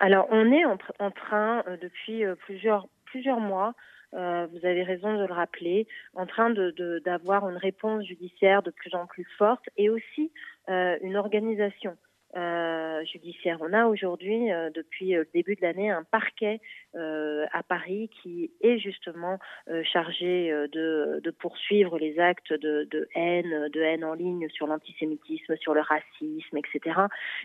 Alors, 0.00 0.28
on 0.30 0.52
est 0.52 0.64
en, 0.64 0.78
en 1.00 1.10
train, 1.10 1.64
euh, 1.66 1.76
depuis 1.76 2.24
euh, 2.24 2.34
plusieurs, 2.36 2.86
plusieurs 3.06 3.40
mois, 3.40 3.74
euh, 4.14 4.46
vous 4.52 4.64
avez 4.64 4.84
raison 4.84 5.18
de 5.18 5.26
le 5.26 5.34
rappeler, 5.34 5.86
en 6.14 6.26
train 6.26 6.50
d'avoir 6.50 7.42
de, 7.42 7.48
de, 7.48 7.52
une 7.52 7.58
réponse 7.58 8.04
judiciaire 8.04 8.62
de 8.62 8.70
plus 8.70 8.94
en 8.94 9.06
plus 9.06 9.26
forte 9.36 9.64
et 9.76 9.90
aussi 9.90 10.30
euh, 10.68 10.96
une 11.02 11.16
organisation 11.16 11.96
euh, 12.36 13.04
judiciaire. 13.04 13.58
On 13.60 13.72
a 13.72 13.86
aujourd'hui, 13.86 14.52
euh, 14.52 14.70
depuis 14.70 15.12
le 15.12 15.26
début 15.32 15.54
de 15.54 15.62
l'année, 15.62 15.90
un 15.90 16.04
parquet 16.04 16.60
euh, 16.94 17.46
à 17.52 17.62
Paris 17.62 18.10
qui 18.22 18.50
est 18.60 18.78
justement 18.78 19.38
euh, 19.70 19.82
chargé 19.84 20.50
euh, 20.50 20.68
de, 20.68 21.20
de, 21.22 21.30
poursuivre 21.30 21.98
les 21.98 22.18
actes 22.18 22.52
de, 22.52 22.86
de, 22.90 23.08
haine, 23.14 23.68
de 23.68 23.80
haine 23.80 24.04
en 24.04 24.14
ligne 24.14 24.48
sur 24.50 24.66
l'antisémitisme, 24.66 25.56
sur 25.56 25.74
le 25.74 25.80
racisme, 25.80 26.56
etc. 26.56 27.00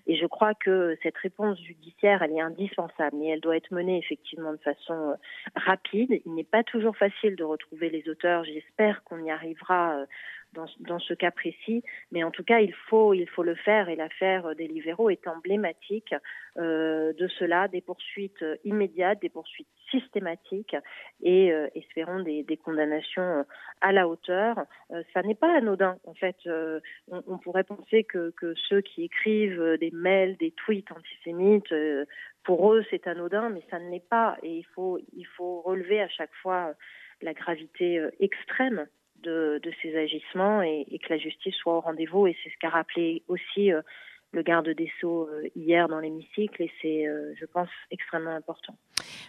Et 0.08 0.16
je 0.16 0.26
crois 0.26 0.54
que 0.54 0.98
cette 1.02 1.18
réponse 1.18 1.62
judiciaire, 1.62 2.22
elle 2.24 2.32
est 2.32 2.42
indispensable, 2.42 3.16
mais 3.18 3.30
elle 3.30 3.42
doit 3.42 3.58
être 3.58 3.72
menée 3.72 4.00
effectivement 4.00 4.52
de 4.52 4.58
façon 4.58 5.16
rapide. 5.56 6.22
Il 6.26 6.34
n'est 6.36 6.44
pas 6.44 6.64
toujours 6.64 6.98
facile 6.98 7.36
de 7.36 7.44
retrouver 7.44 7.90
les 7.90 8.10
auteurs. 8.10 8.44
J'espère 8.44 9.04
qu'on 9.04 9.24
y 9.24 9.32
arrivera 9.32 10.06
dans, 10.54 10.66
dans, 10.80 11.00
ce 11.00 11.14
cas 11.14 11.32
précis, 11.32 11.84
mais 12.12 12.24
en 12.24 12.32
tout 12.32 12.44
cas, 12.44 12.60
il 12.60 12.74
faut, 12.74 13.14
il 13.14 13.28
faut 13.28 13.44
le 13.44 13.56
faire 13.56 13.90
et 13.90 13.96
l'affaire 13.96 14.56
des 14.56 14.68
libéraux 14.68 15.10
est 15.10 15.28
emblématique 15.28 16.14
euh, 16.58 17.14
de 17.14 17.28
cela, 17.28 17.68
des 17.68 17.82
poursuites 17.82 18.44
immédiates, 18.64 19.22
des 19.22 19.30
poursuites 19.30 19.68
systématiques 19.90 20.76
et 21.22 21.52
euh, 21.52 21.68
espérons 21.76 22.22
des, 22.22 22.44
des, 22.44 22.58
condamnations 22.58 23.46
à 23.82 23.92
la 23.92 24.08
hauteur. 24.08 24.66
Euh, 24.92 25.04
ça 25.14 25.22
n'est 25.22 25.36
pas 25.36 25.56
anodin, 25.56 25.98
en 26.06 26.14
fait. 26.14 26.38
Euh, 26.48 26.80
on, 27.12 27.22
on, 27.28 27.38
pourrait 27.38 27.64
penser 27.64 28.04
que, 28.04 28.32
que, 28.32 28.54
ceux 28.70 28.82
qui 28.82 29.04
écrivent 29.04 29.78
des 29.80 29.92
mails, 29.92 30.38
des 30.38 30.52
tweets 30.52 30.92
antisémites, 30.92 31.72
euh, 31.72 32.06
pour 32.44 32.74
eux, 32.74 32.84
c'est 32.90 33.08
anodin, 33.08 33.50
mais 33.50 33.64
ça 33.70 33.80
ne 33.80 33.90
l'est 33.90 34.08
pas 34.08 34.38
et 34.44 34.58
il 34.58 34.66
faut, 34.76 35.00
il 35.14 35.26
faut 35.26 35.62
relever 35.62 36.02
à 36.02 36.10
chaque 36.10 36.34
fois 36.42 36.74
la 37.22 37.34
gravité 37.34 38.00
euh, 38.00 38.12
extrême 38.20 38.86
de, 39.24 39.60
de 39.64 39.72
ces 39.82 39.98
agissements 39.98 40.62
et, 40.62 40.86
et, 40.92 41.00
que 41.00 41.10
la 41.10 41.18
justice 41.18 41.56
soit 41.56 41.78
au 41.78 41.82
rendez-vous. 41.82 42.28
Et 42.28 42.36
c'est 42.44 42.50
ce 42.50 42.58
qu'a 42.60 42.70
rappelé 42.70 43.24
aussi 43.28 43.72
euh, 43.72 43.82
le 44.34 44.42
garde 44.42 44.70
des 44.70 44.92
Sceaux 45.00 45.30
euh, 45.32 45.48
hier 45.56 45.88
dans 45.88 46.00
l'hémicycle 46.00 46.62
et 46.62 46.72
c'est, 46.82 47.08
euh, 47.08 47.34
je 47.40 47.46
pense, 47.46 47.70
extrêmement 47.92 48.36
important. 48.36 48.76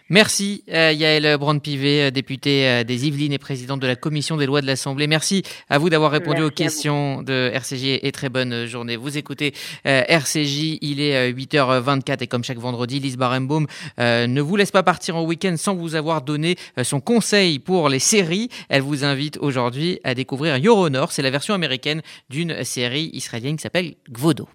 Merci 0.09 0.63
euh, 0.69 0.91
Yael 0.91 1.37
Brand-Pivet, 1.37 2.11
députée 2.11 2.83
des 2.83 3.07
Yvelines 3.07 3.33
et 3.33 3.37
présidente 3.37 3.79
de 3.79 3.87
la 3.87 3.95
commission 3.95 4.35
des 4.37 4.45
lois 4.45 4.61
de 4.61 4.67
l'Assemblée. 4.67 5.07
Merci 5.07 5.43
à 5.69 5.77
vous 5.77 5.89
d'avoir 5.89 6.11
répondu 6.11 6.41
Merci 6.41 6.47
aux 6.47 6.55
questions 6.55 7.23
de 7.23 7.51
RCJ 7.53 7.99
et 8.01 8.11
très 8.11 8.29
bonne 8.29 8.65
journée. 8.65 8.95
Vous 8.95 9.17
écoutez 9.17 9.53
RCJ, 9.83 10.79
il 10.81 11.01
est 11.01 11.31
8h24 11.31 12.23
et 12.23 12.27
comme 12.27 12.43
chaque 12.43 12.57
vendredi, 12.57 12.99
Lise 12.99 13.17
Barenbaum 13.17 13.67
ne 13.97 14.41
vous 14.41 14.55
laisse 14.55 14.71
pas 14.71 14.83
partir 14.83 15.15
en 15.15 15.23
week-end 15.23 15.55
sans 15.57 15.75
vous 15.75 15.95
avoir 15.95 16.21
donné 16.21 16.55
son 16.83 16.99
conseil 16.99 17.59
pour 17.59 17.89
les 17.89 17.99
séries. 17.99 18.49
Elle 18.69 18.81
vous 18.81 19.03
invite 19.03 19.37
aujourd'hui 19.37 19.99
à 20.03 20.13
découvrir 20.13 20.57
Your 20.57 20.77
Honor, 20.77 21.11
c'est 21.11 21.21
la 21.21 21.31
version 21.31 21.53
américaine 21.53 22.01
d'une 22.29 22.63
série 22.63 23.09
israélienne 23.13 23.57
qui 23.57 23.63
s'appelle 23.63 23.95
Gvodo. 24.09 24.47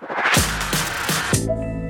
Thank 0.00 1.48
you. 1.48 1.83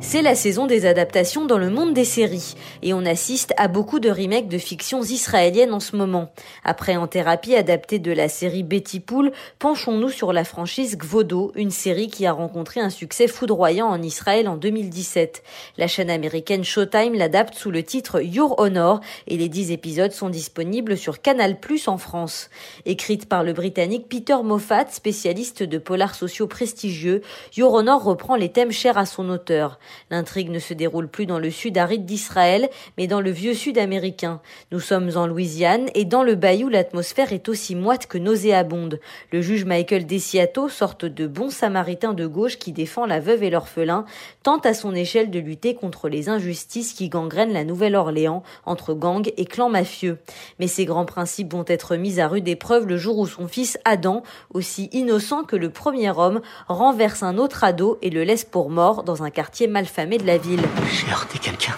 C'est 0.00 0.22
la 0.22 0.36
saison 0.36 0.66
des 0.66 0.86
adaptations 0.86 1.44
dans 1.44 1.58
le 1.58 1.70
monde 1.70 1.92
des 1.92 2.04
séries 2.04 2.54
et 2.82 2.94
on 2.94 3.04
assiste 3.04 3.52
à 3.56 3.66
beaucoup 3.66 3.98
de 3.98 4.08
remakes 4.08 4.48
de 4.48 4.56
fictions 4.56 5.02
israéliennes 5.02 5.74
en 5.74 5.80
ce 5.80 5.96
moment. 5.96 6.30
Après 6.64 6.96
En 6.96 7.08
thérapie 7.08 7.56
adaptée 7.56 7.98
de 7.98 8.12
la 8.12 8.28
série 8.28 8.62
Betty 8.62 9.00
Pool, 9.00 9.32
penchons-nous 9.58 10.10
sur 10.10 10.32
la 10.32 10.44
franchise 10.44 10.96
Gvodo, 10.96 11.52
une 11.56 11.72
série 11.72 12.06
qui 12.06 12.26
a 12.26 12.32
rencontré 12.32 12.80
un 12.80 12.90
succès 12.90 13.26
foudroyant 13.26 13.88
en 13.88 14.00
Israël 14.00 14.48
en 14.48 14.56
2017. 14.56 15.42
La 15.76 15.88
chaîne 15.88 16.10
américaine 16.10 16.64
Showtime 16.64 17.14
l'adapte 17.14 17.54
sous 17.54 17.72
le 17.72 17.82
titre 17.82 18.20
Your 18.20 18.58
Honor 18.60 19.00
et 19.26 19.36
les 19.36 19.48
10 19.48 19.72
épisodes 19.72 20.12
sont 20.12 20.30
disponibles 20.30 20.96
sur 20.96 21.20
Canal 21.20 21.58
Plus 21.58 21.88
en 21.88 21.98
France. 21.98 22.50
Écrite 22.86 23.28
par 23.28 23.42
le 23.42 23.52
britannique 23.52 24.08
Peter 24.08 24.38
Moffat, 24.44 24.86
spécialiste 24.90 25.64
de 25.64 25.78
polars 25.78 26.14
sociaux 26.14 26.46
prestigieux, 26.46 27.20
Your 27.56 27.74
Honor 27.74 28.02
reprend 28.02 28.36
les 28.36 28.50
thèmes 28.50 28.72
chers 28.72 28.96
à 28.96 29.04
son 29.04 29.28
auteur. 29.28 29.78
L'intrigue 30.10 30.50
ne 30.50 30.58
se 30.58 30.74
déroule 30.74 31.08
plus 31.08 31.26
dans 31.26 31.38
le 31.38 31.50
sud 31.50 31.78
aride 31.78 32.04
d'Israël, 32.04 32.68
mais 32.96 33.06
dans 33.06 33.20
le 33.20 33.30
vieux 33.30 33.54
sud 33.54 33.78
américain. 33.78 34.40
Nous 34.72 34.80
sommes 34.80 35.10
en 35.16 35.26
Louisiane 35.26 35.88
et 35.94 36.04
dans 36.04 36.22
le 36.22 36.34
bayou, 36.34 36.68
l'atmosphère 36.68 37.32
est 37.32 37.48
aussi 37.48 37.74
moite 37.74 38.06
que 38.06 38.18
nauséabonde. 38.18 39.00
Le 39.32 39.40
juge 39.40 39.64
Michael 39.64 40.06
Desiato, 40.06 40.68
sorte 40.68 41.04
de 41.04 41.26
bon 41.26 41.50
samaritain 41.50 42.12
de 42.12 42.26
gauche 42.26 42.58
qui 42.58 42.72
défend 42.72 43.06
la 43.06 43.20
veuve 43.20 43.42
et 43.42 43.50
l'orphelin, 43.50 44.04
tente 44.42 44.66
à 44.66 44.74
son 44.74 44.94
échelle 44.94 45.30
de 45.30 45.38
lutter 45.38 45.74
contre 45.74 46.08
les 46.08 46.28
injustices 46.28 46.92
qui 46.92 47.08
gangrènent 47.08 47.52
la 47.52 47.64
Nouvelle-Orléans 47.64 48.42
entre 48.66 48.94
gangs 48.94 49.30
et 49.36 49.44
clans 49.44 49.68
mafieux. 49.68 50.18
Mais 50.58 50.66
ces 50.66 50.84
grands 50.84 51.06
principes 51.06 51.52
vont 51.52 51.64
être 51.66 51.96
mis 51.96 52.20
à 52.20 52.28
rude 52.28 52.48
épreuve 52.48 52.86
le 52.86 52.96
jour 52.96 53.18
où 53.18 53.26
son 53.26 53.48
fils 53.48 53.78
Adam, 53.84 54.22
aussi 54.52 54.88
innocent 54.92 55.44
que 55.44 55.56
le 55.56 55.70
premier 55.70 56.10
homme, 56.10 56.40
renverse 56.68 57.22
un 57.22 57.38
autre 57.38 57.64
ado 57.64 57.98
et 58.02 58.10
le 58.10 58.24
laisse 58.24 58.44
pour 58.44 58.70
mort 58.70 59.02
dans 59.02 59.22
un 59.22 59.30
quartier 59.30 59.66
malfamé 59.78 60.18
de 60.18 60.26
la 60.26 60.38
ville. 60.38 60.62
J'ai 60.92 61.12
heurté 61.12 61.38
quelqu'un. 61.38 61.76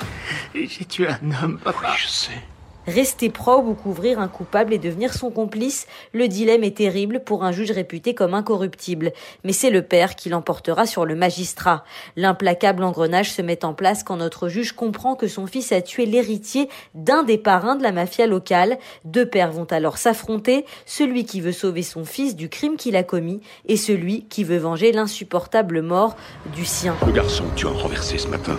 J'ai 0.54 0.86
tué 0.86 1.06
un 1.08 1.42
homme, 1.42 1.58
papa. 1.58 1.94
je 1.98 2.08
sais. 2.08 2.42
Rester 2.90 3.30
probe 3.30 3.68
ou 3.68 3.74
couvrir 3.74 4.18
un 4.18 4.26
coupable 4.26 4.74
et 4.74 4.78
devenir 4.78 5.14
son 5.14 5.30
complice, 5.30 5.86
le 6.12 6.26
dilemme 6.26 6.64
est 6.64 6.78
terrible 6.78 7.20
pour 7.20 7.44
un 7.44 7.52
juge 7.52 7.70
réputé 7.70 8.14
comme 8.14 8.34
incorruptible. 8.34 9.12
Mais 9.44 9.52
c'est 9.52 9.70
le 9.70 9.82
père 9.82 10.16
qui 10.16 10.28
l'emportera 10.28 10.86
sur 10.86 11.04
le 11.04 11.14
magistrat. 11.14 11.84
L'implacable 12.16 12.82
engrenage 12.82 13.30
se 13.30 13.42
met 13.42 13.64
en 13.64 13.74
place 13.74 14.02
quand 14.02 14.16
notre 14.16 14.48
juge 14.48 14.72
comprend 14.72 15.14
que 15.14 15.28
son 15.28 15.46
fils 15.46 15.70
a 15.70 15.82
tué 15.82 16.04
l'héritier 16.04 16.68
d'un 16.96 17.22
des 17.22 17.38
parrains 17.38 17.76
de 17.76 17.84
la 17.84 17.92
mafia 17.92 18.26
locale. 18.26 18.76
Deux 19.04 19.26
pères 19.26 19.52
vont 19.52 19.66
alors 19.70 19.96
s'affronter, 19.96 20.66
celui 20.84 21.24
qui 21.24 21.40
veut 21.40 21.52
sauver 21.52 21.82
son 21.82 22.04
fils 22.04 22.34
du 22.34 22.48
crime 22.48 22.76
qu'il 22.76 22.96
a 22.96 23.04
commis 23.04 23.40
et 23.68 23.76
celui 23.76 24.24
qui 24.24 24.42
veut 24.42 24.58
venger 24.58 24.90
l'insupportable 24.90 25.80
mort 25.80 26.16
du 26.56 26.64
sien. 26.64 26.96
Le 27.06 27.12
garçon 27.12 27.44
tu 27.54 27.68
as 27.68 27.70
renversé 27.70 28.18
ce 28.18 28.26
matin. 28.26 28.56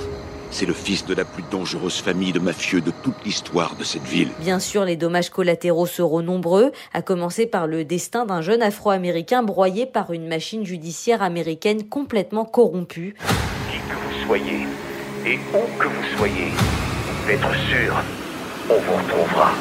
C'est 0.51 0.65
le 0.65 0.73
fils 0.73 1.05
de 1.05 1.15
la 1.15 1.23
plus 1.23 1.43
dangereuse 1.49 2.01
famille 2.01 2.33
de 2.33 2.39
mafieux 2.39 2.81
de 2.81 2.91
toute 2.91 3.23
l'histoire 3.25 3.75
de 3.75 3.83
cette 3.85 4.03
ville. 4.03 4.27
Bien 4.39 4.59
sûr, 4.59 4.83
les 4.83 4.97
dommages 4.97 5.29
collatéraux 5.29 5.85
seront 5.85 6.21
nombreux, 6.21 6.71
à 6.93 7.01
commencer 7.01 7.45
par 7.47 7.67
le 7.67 7.85
destin 7.85 8.25
d'un 8.25 8.41
jeune 8.41 8.61
afro-américain 8.61 9.43
broyé 9.43 9.85
par 9.85 10.11
une 10.11 10.27
machine 10.27 10.65
judiciaire 10.65 11.21
américaine 11.21 11.87
complètement 11.87 12.43
corrompue. 12.43 13.15
Qui 13.71 13.77
que 13.77 13.95
vous 13.95 14.25
soyez, 14.27 14.67
et 15.25 15.39
où 15.53 15.79
que 15.79 15.87
vous 15.87 16.17
soyez, 16.17 16.51
d'être 17.27 17.53
sûr, 17.69 17.95
on 18.69 18.79
vous 18.79 18.97
retrouvera. 18.97 19.51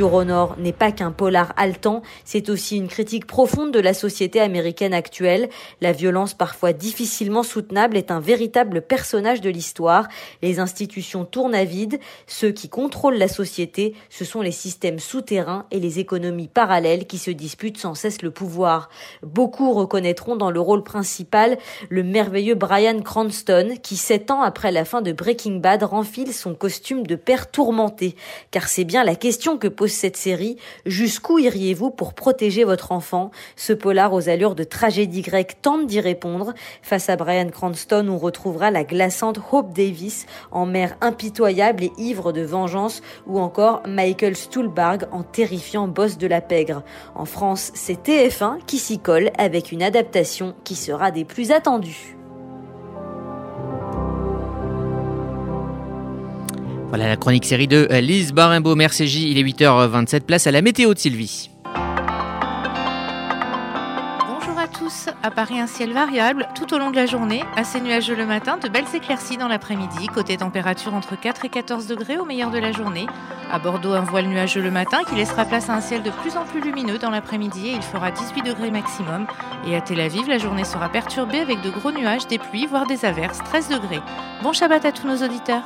Euronor 0.00 0.56
n'est 0.58 0.72
pas 0.72 0.92
qu'un 0.92 1.10
polar 1.10 1.52
haletant, 1.56 2.02
c'est 2.24 2.48
aussi 2.48 2.76
une 2.76 2.88
critique 2.88 3.26
profonde 3.26 3.72
de 3.72 3.80
la 3.80 3.94
société 3.94 4.40
américaine 4.40 4.94
actuelle. 4.94 5.48
La 5.80 5.92
violence 5.92 6.34
parfois 6.34 6.72
difficilement 6.72 7.42
soutenable 7.42 7.96
est 7.96 8.10
un 8.10 8.20
véritable 8.20 8.82
personnage 8.82 9.40
de 9.40 9.50
l'histoire. 9.50 10.08
Les 10.42 10.60
institutions 10.60 11.24
tournent 11.24 11.54
à 11.54 11.64
vide. 11.64 11.98
Ceux 12.26 12.50
qui 12.50 12.68
contrôlent 12.68 13.18
la 13.18 13.28
société, 13.28 13.94
ce 14.10 14.24
sont 14.24 14.42
les 14.42 14.52
systèmes 14.52 14.98
souterrains 14.98 15.66
et 15.70 15.80
les 15.80 15.98
économies 15.98 16.48
parallèles 16.48 17.06
qui 17.06 17.18
se 17.18 17.30
disputent 17.30 17.78
sans 17.78 17.94
cesse 17.94 18.22
le 18.22 18.30
pouvoir. 18.30 18.88
Beaucoup 19.22 19.72
reconnaîtront 19.72 20.36
dans 20.36 20.50
le 20.50 20.60
rôle 20.60 20.84
principal 20.84 21.58
le 21.88 22.02
merveilleux 22.02 22.54
Brian 22.54 23.00
Cranston 23.00 23.74
qui, 23.82 23.96
sept 23.96 24.30
ans 24.30 24.42
après 24.42 24.72
la 24.72 24.84
fin 24.84 25.02
de 25.02 25.12
Breaking 25.12 25.56
Bad, 25.56 25.82
renfile 25.82 26.32
son 26.32 26.54
costume 26.54 27.06
de 27.06 27.16
père 27.16 27.50
tourmenté. 27.50 28.16
Car 28.50 28.68
c'est 28.68 28.84
bien 28.84 29.04
la 29.04 29.14
question 29.14 29.58
que 29.58 29.68
pose 29.68 29.87
cette 29.94 30.16
série. 30.16 30.56
Jusqu'où 30.86 31.38
iriez-vous 31.38 31.90
pour 31.90 32.14
protéger 32.14 32.64
votre 32.64 32.92
enfant? 32.92 33.30
Ce 33.56 33.72
polar 33.72 34.12
aux 34.12 34.28
allures 34.28 34.54
de 34.54 34.64
tragédie 34.64 35.22
grecque 35.22 35.60
tente 35.62 35.86
d'y 35.86 36.00
répondre. 36.00 36.54
Face 36.82 37.08
à 37.08 37.16
Brian 37.16 37.48
Cranston, 37.48 38.06
on 38.08 38.18
retrouvera 38.18 38.70
la 38.70 38.84
glaçante 38.84 39.40
Hope 39.52 39.72
Davis 39.74 40.26
en 40.50 40.66
mère 40.66 40.96
impitoyable 41.00 41.84
et 41.84 41.92
ivre 41.98 42.32
de 42.32 42.42
vengeance 42.42 43.02
ou 43.26 43.38
encore 43.38 43.82
Michael 43.86 44.36
Stuhlbarg 44.36 45.06
en 45.12 45.22
terrifiant 45.22 45.88
boss 45.88 46.18
de 46.18 46.26
la 46.26 46.40
pègre. 46.40 46.82
En 47.14 47.24
France, 47.24 47.70
c'est 47.74 48.02
TF1 48.02 48.58
qui 48.66 48.78
s'y 48.78 48.98
colle 48.98 49.30
avec 49.38 49.72
une 49.72 49.82
adaptation 49.82 50.54
qui 50.64 50.74
sera 50.74 51.10
des 51.10 51.24
plus 51.24 51.50
attendues. 51.50 52.17
Voilà 56.88 57.06
la 57.06 57.16
chronique 57.16 57.44
série 57.44 57.68
de 57.68 57.86
Lise 58.00 58.32
Barimbaud. 58.32 58.74
Merci 58.74 59.06
J. 59.06 59.30
Il 59.30 59.38
est 59.38 59.42
8h27. 59.42 60.22
Place 60.22 60.46
à 60.46 60.50
la 60.50 60.62
météo 60.62 60.94
de 60.94 60.98
Sylvie. 60.98 61.50
À 65.22 65.30
Paris, 65.30 65.58
un 65.58 65.66
ciel 65.66 65.92
variable 65.92 66.48
tout 66.54 66.74
au 66.74 66.78
long 66.78 66.90
de 66.90 66.96
la 66.96 67.06
journée. 67.06 67.42
Assez 67.56 67.80
nuageux 67.80 68.14
le 68.14 68.26
matin, 68.26 68.56
de 68.56 68.68
belles 68.68 68.84
éclaircies 68.94 69.36
dans 69.36 69.48
l'après-midi. 69.48 70.06
Côté 70.06 70.36
température 70.36 70.94
entre 70.94 71.18
4 71.18 71.44
et 71.44 71.48
14 71.48 71.86
degrés 71.86 72.18
au 72.18 72.24
meilleur 72.24 72.50
de 72.50 72.58
la 72.58 72.72
journée. 72.72 73.06
À 73.50 73.58
Bordeaux, 73.58 73.92
un 73.92 74.02
voile 74.02 74.26
nuageux 74.26 74.60
le 74.60 74.70
matin 74.70 74.98
qui 75.08 75.14
laissera 75.14 75.44
place 75.44 75.70
à 75.70 75.74
un 75.74 75.80
ciel 75.80 76.02
de 76.02 76.10
plus 76.10 76.36
en 76.36 76.44
plus 76.44 76.60
lumineux 76.60 76.98
dans 76.98 77.10
l'après-midi 77.10 77.68
et 77.68 77.72
il 77.72 77.82
fera 77.82 78.10
18 78.10 78.42
degrés 78.42 78.70
maximum. 78.70 79.26
Et 79.66 79.74
à 79.74 79.80
Tel 79.80 80.00
Aviv, 80.00 80.28
la 80.28 80.38
journée 80.38 80.64
sera 80.64 80.88
perturbée 80.88 81.40
avec 81.40 81.60
de 81.62 81.70
gros 81.70 81.92
nuages, 81.92 82.26
des 82.26 82.38
pluies, 82.38 82.66
voire 82.66 82.86
des 82.86 83.04
averses, 83.04 83.38
13 83.44 83.68
degrés. 83.68 84.00
Bon 84.42 84.52
Shabbat 84.52 84.84
à 84.84 84.92
tous 84.92 85.06
nos 85.06 85.24
auditeurs. 85.24 85.62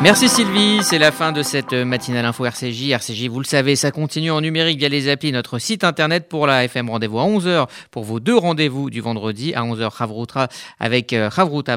Merci 0.00 0.28
Sylvie, 0.28 0.78
c'est 0.84 0.98
la 0.98 1.10
fin 1.10 1.32
de 1.32 1.42
cette 1.42 1.72
matinale 1.72 2.24
info 2.24 2.44
RCJ. 2.44 2.90
RCJ, 2.90 3.26
vous 3.26 3.40
le 3.40 3.44
savez, 3.44 3.74
ça 3.74 3.90
continue 3.90 4.30
en 4.30 4.40
numérique 4.40 4.78
via 4.78 4.88
les 4.88 5.08
applis, 5.08 5.32
notre 5.32 5.58
site 5.58 5.82
internet 5.82 6.28
pour 6.28 6.46
la 6.46 6.64
FM 6.64 6.88
rendez-vous 6.88 7.18
à 7.18 7.24
11h 7.24 7.66
pour 7.90 8.04
vos 8.04 8.20
deux 8.20 8.36
rendez-vous 8.36 8.47
du 8.54 9.00
vendredi 9.00 9.54
à 9.54 9.62
11h 9.62 9.96
Chavruta 9.96 10.48
avec 10.78 11.12
euh, 11.12 11.30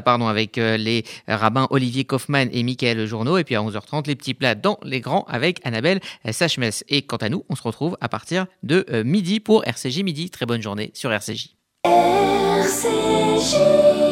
pardon, 0.04 0.28
avec 0.28 0.58
euh, 0.58 0.76
les 0.76 1.04
rabbins 1.28 1.66
Olivier 1.70 2.04
Kaufmann 2.04 2.48
et 2.52 2.62
Michael 2.62 3.06
Journeau 3.06 3.38
et 3.38 3.44
puis 3.44 3.54
à 3.54 3.60
11h30 3.60 4.06
les 4.06 4.16
petits 4.16 4.34
plats 4.34 4.54
dans 4.54 4.78
les 4.82 5.00
grands 5.00 5.24
avec 5.28 5.60
Annabelle 5.64 6.00
Sachmes. 6.30 6.70
Et 6.88 7.02
quant 7.02 7.16
à 7.16 7.28
nous, 7.28 7.44
on 7.48 7.56
se 7.56 7.62
retrouve 7.62 7.96
à 8.00 8.08
partir 8.08 8.46
de 8.62 8.84
euh, 8.90 9.04
midi 9.04 9.40
pour 9.40 9.66
RCJ 9.66 10.02
midi. 10.02 10.30
Très 10.30 10.46
bonne 10.46 10.62
journée 10.62 10.90
sur 10.94 11.12
RCJ. 11.12 11.54
RCJ. 11.84 14.11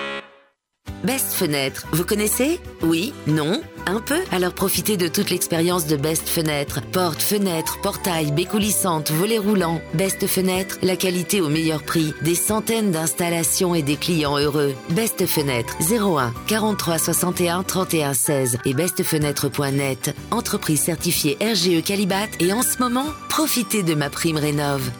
Best 1.03 1.33
Fenêtre, 1.33 1.87
vous 1.93 2.03
connaissez? 2.03 2.59
Oui? 2.83 3.11
Non? 3.25 3.59
Un 3.87 3.99
peu? 4.01 4.19
Alors 4.31 4.53
profitez 4.53 4.97
de 4.97 5.07
toute 5.07 5.31
l'expérience 5.31 5.87
de 5.87 5.95
Best 5.95 6.29
Fenêtre. 6.29 6.79
Porte, 6.91 7.23
fenêtre, 7.23 7.79
portail, 7.81 8.31
baies 8.31 8.45
coulissantes, 8.45 9.09
volets 9.09 9.39
roulants. 9.39 9.81
Best 9.95 10.27
Fenêtre, 10.27 10.77
la 10.83 10.95
qualité 10.95 11.41
au 11.41 11.49
meilleur 11.49 11.81
prix. 11.81 12.13
Des 12.21 12.35
centaines 12.35 12.91
d'installations 12.91 13.73
et 13.73 13.81
des 13.81 13.95
clients 13.95 14.37
heureux. 14.37 14.75
Best 14.89 15.25
Fenêtre, 15.25 15.75
01 15.81 16.33
43 16.47 16.99
61 16.99 17.63
31 17.63 18.13
16 18.13 18.57
et 18.65 18.73
bestfenêtre.net. 18.75 20.15
Entreprise 20.29 20.81
certifiée 20.81 21.37
RGE 21.41 21.83
Calibat 21.83 22.27
et 22.39 22.53
en 22.53 22.61
ce 22.61 22.77
moment, 22.77 23.07
profitez 23.27 23.81
de 23.81 23.95
ma 23.95 24.11
prime 24.11 24.37
rénov'. 24.37 24.91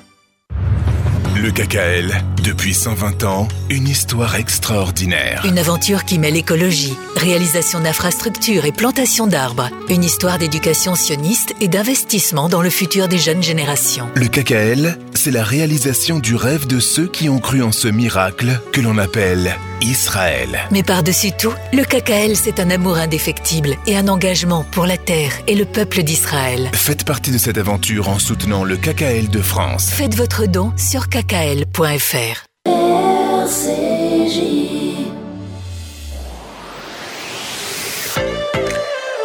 Le 1.41 1.49
KKL, 1.49 2.23
depuis 2.43 2.75
120 2.75 3.23
ans, 3.23 3.47
une 3.71 3.87
histoire 3.87 4.35
extraordinaire. 4.35 5.43
Une 5.43 5.57
aventure 5.57 6.05
qui 6.05 6.19
mêle 6.19 6.37
écologie, 6.37 6.95
réalisation 7.15 7.79
d'infrastructures 7.79 8.65
et 8.65 8.71
plantation 8.71 9.25
d'arbres. 9.25 9.71
Une 9.89 10.03
histoire 10.03 10.37
d'éducation 10.37 10.93
sioniste 10.93 11.55
et 11.59 11.67
d'investissement 11.67 12.47
dans 12.47 12.61
le 12.61 12.69
futur 12.69 13.07
des 13.07 13.17
jeunes 13.17 13.41
générations. 13.41 14.07
Le 14.13 14.27
KKL, 14.27 14.99
c'est 15.21 15.29
la 15.29 15.43
réalisation 15.43 16.17
du 16.17 16.35
rêve 16.35 16.65
de 16.65 16.79
ceux 16.79 17.05
qui 17.05 17.29
ont 17.29 17.37
cru 17.37 17.61
en 17.61 17.71
ce 17.71 17.87
miracle 17.87 18.59
que 18.73 18.81
l'on 18.81 18.97
appelle 18.97 19.55
Israël. 19.79 20.61
Mais 20.71 20.81
par-dessus 20.81 21.29
tout, 21.31 21.53
le 21.73 21.83
KKL, 21.83 22.35
c'est 22.35 22.59
un 22.59 22.71
amour 22.71 22.97
indéfectible 22.97 23.75
et 23.85 23.95
un 23.95 24.07
engagement 24.07 24.65
pour 24.71 24.87
la 24.87 24.97
terre 24.97 25.31
et 25.45 25.53
le 25.53 25.65
peuple 25.65 26.01
d'Israël. 26.01 26.71
Faites 26.73 27.05
partie 27.05 27.29
de 27.29 27.37
cette 27.37 27.59
aventure 27.59 28.09
en 28.09 28.17
soutenant 28.17 28.63
le 28.63 28.77
KKL 28.77 29.29
de 29.29 29.41
France. 29.43 29.91
Faites 29.91 30.15
votre 30.15 30.47
don 30.47 30.73
sur 30.75 31.07
kkl.fr. 31.07 32.47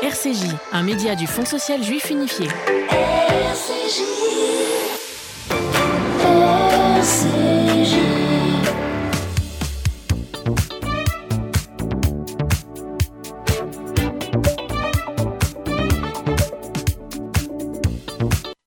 RCJ, 0.03 0.45
un 0.73 0.83
média 0.83 1.15
du 1.15 1.27
Fonds 1.27 1.47
social 1.47 1.83
juif 1.83 2.11
unifié. 2.11 2.49
see. 7.07 7.56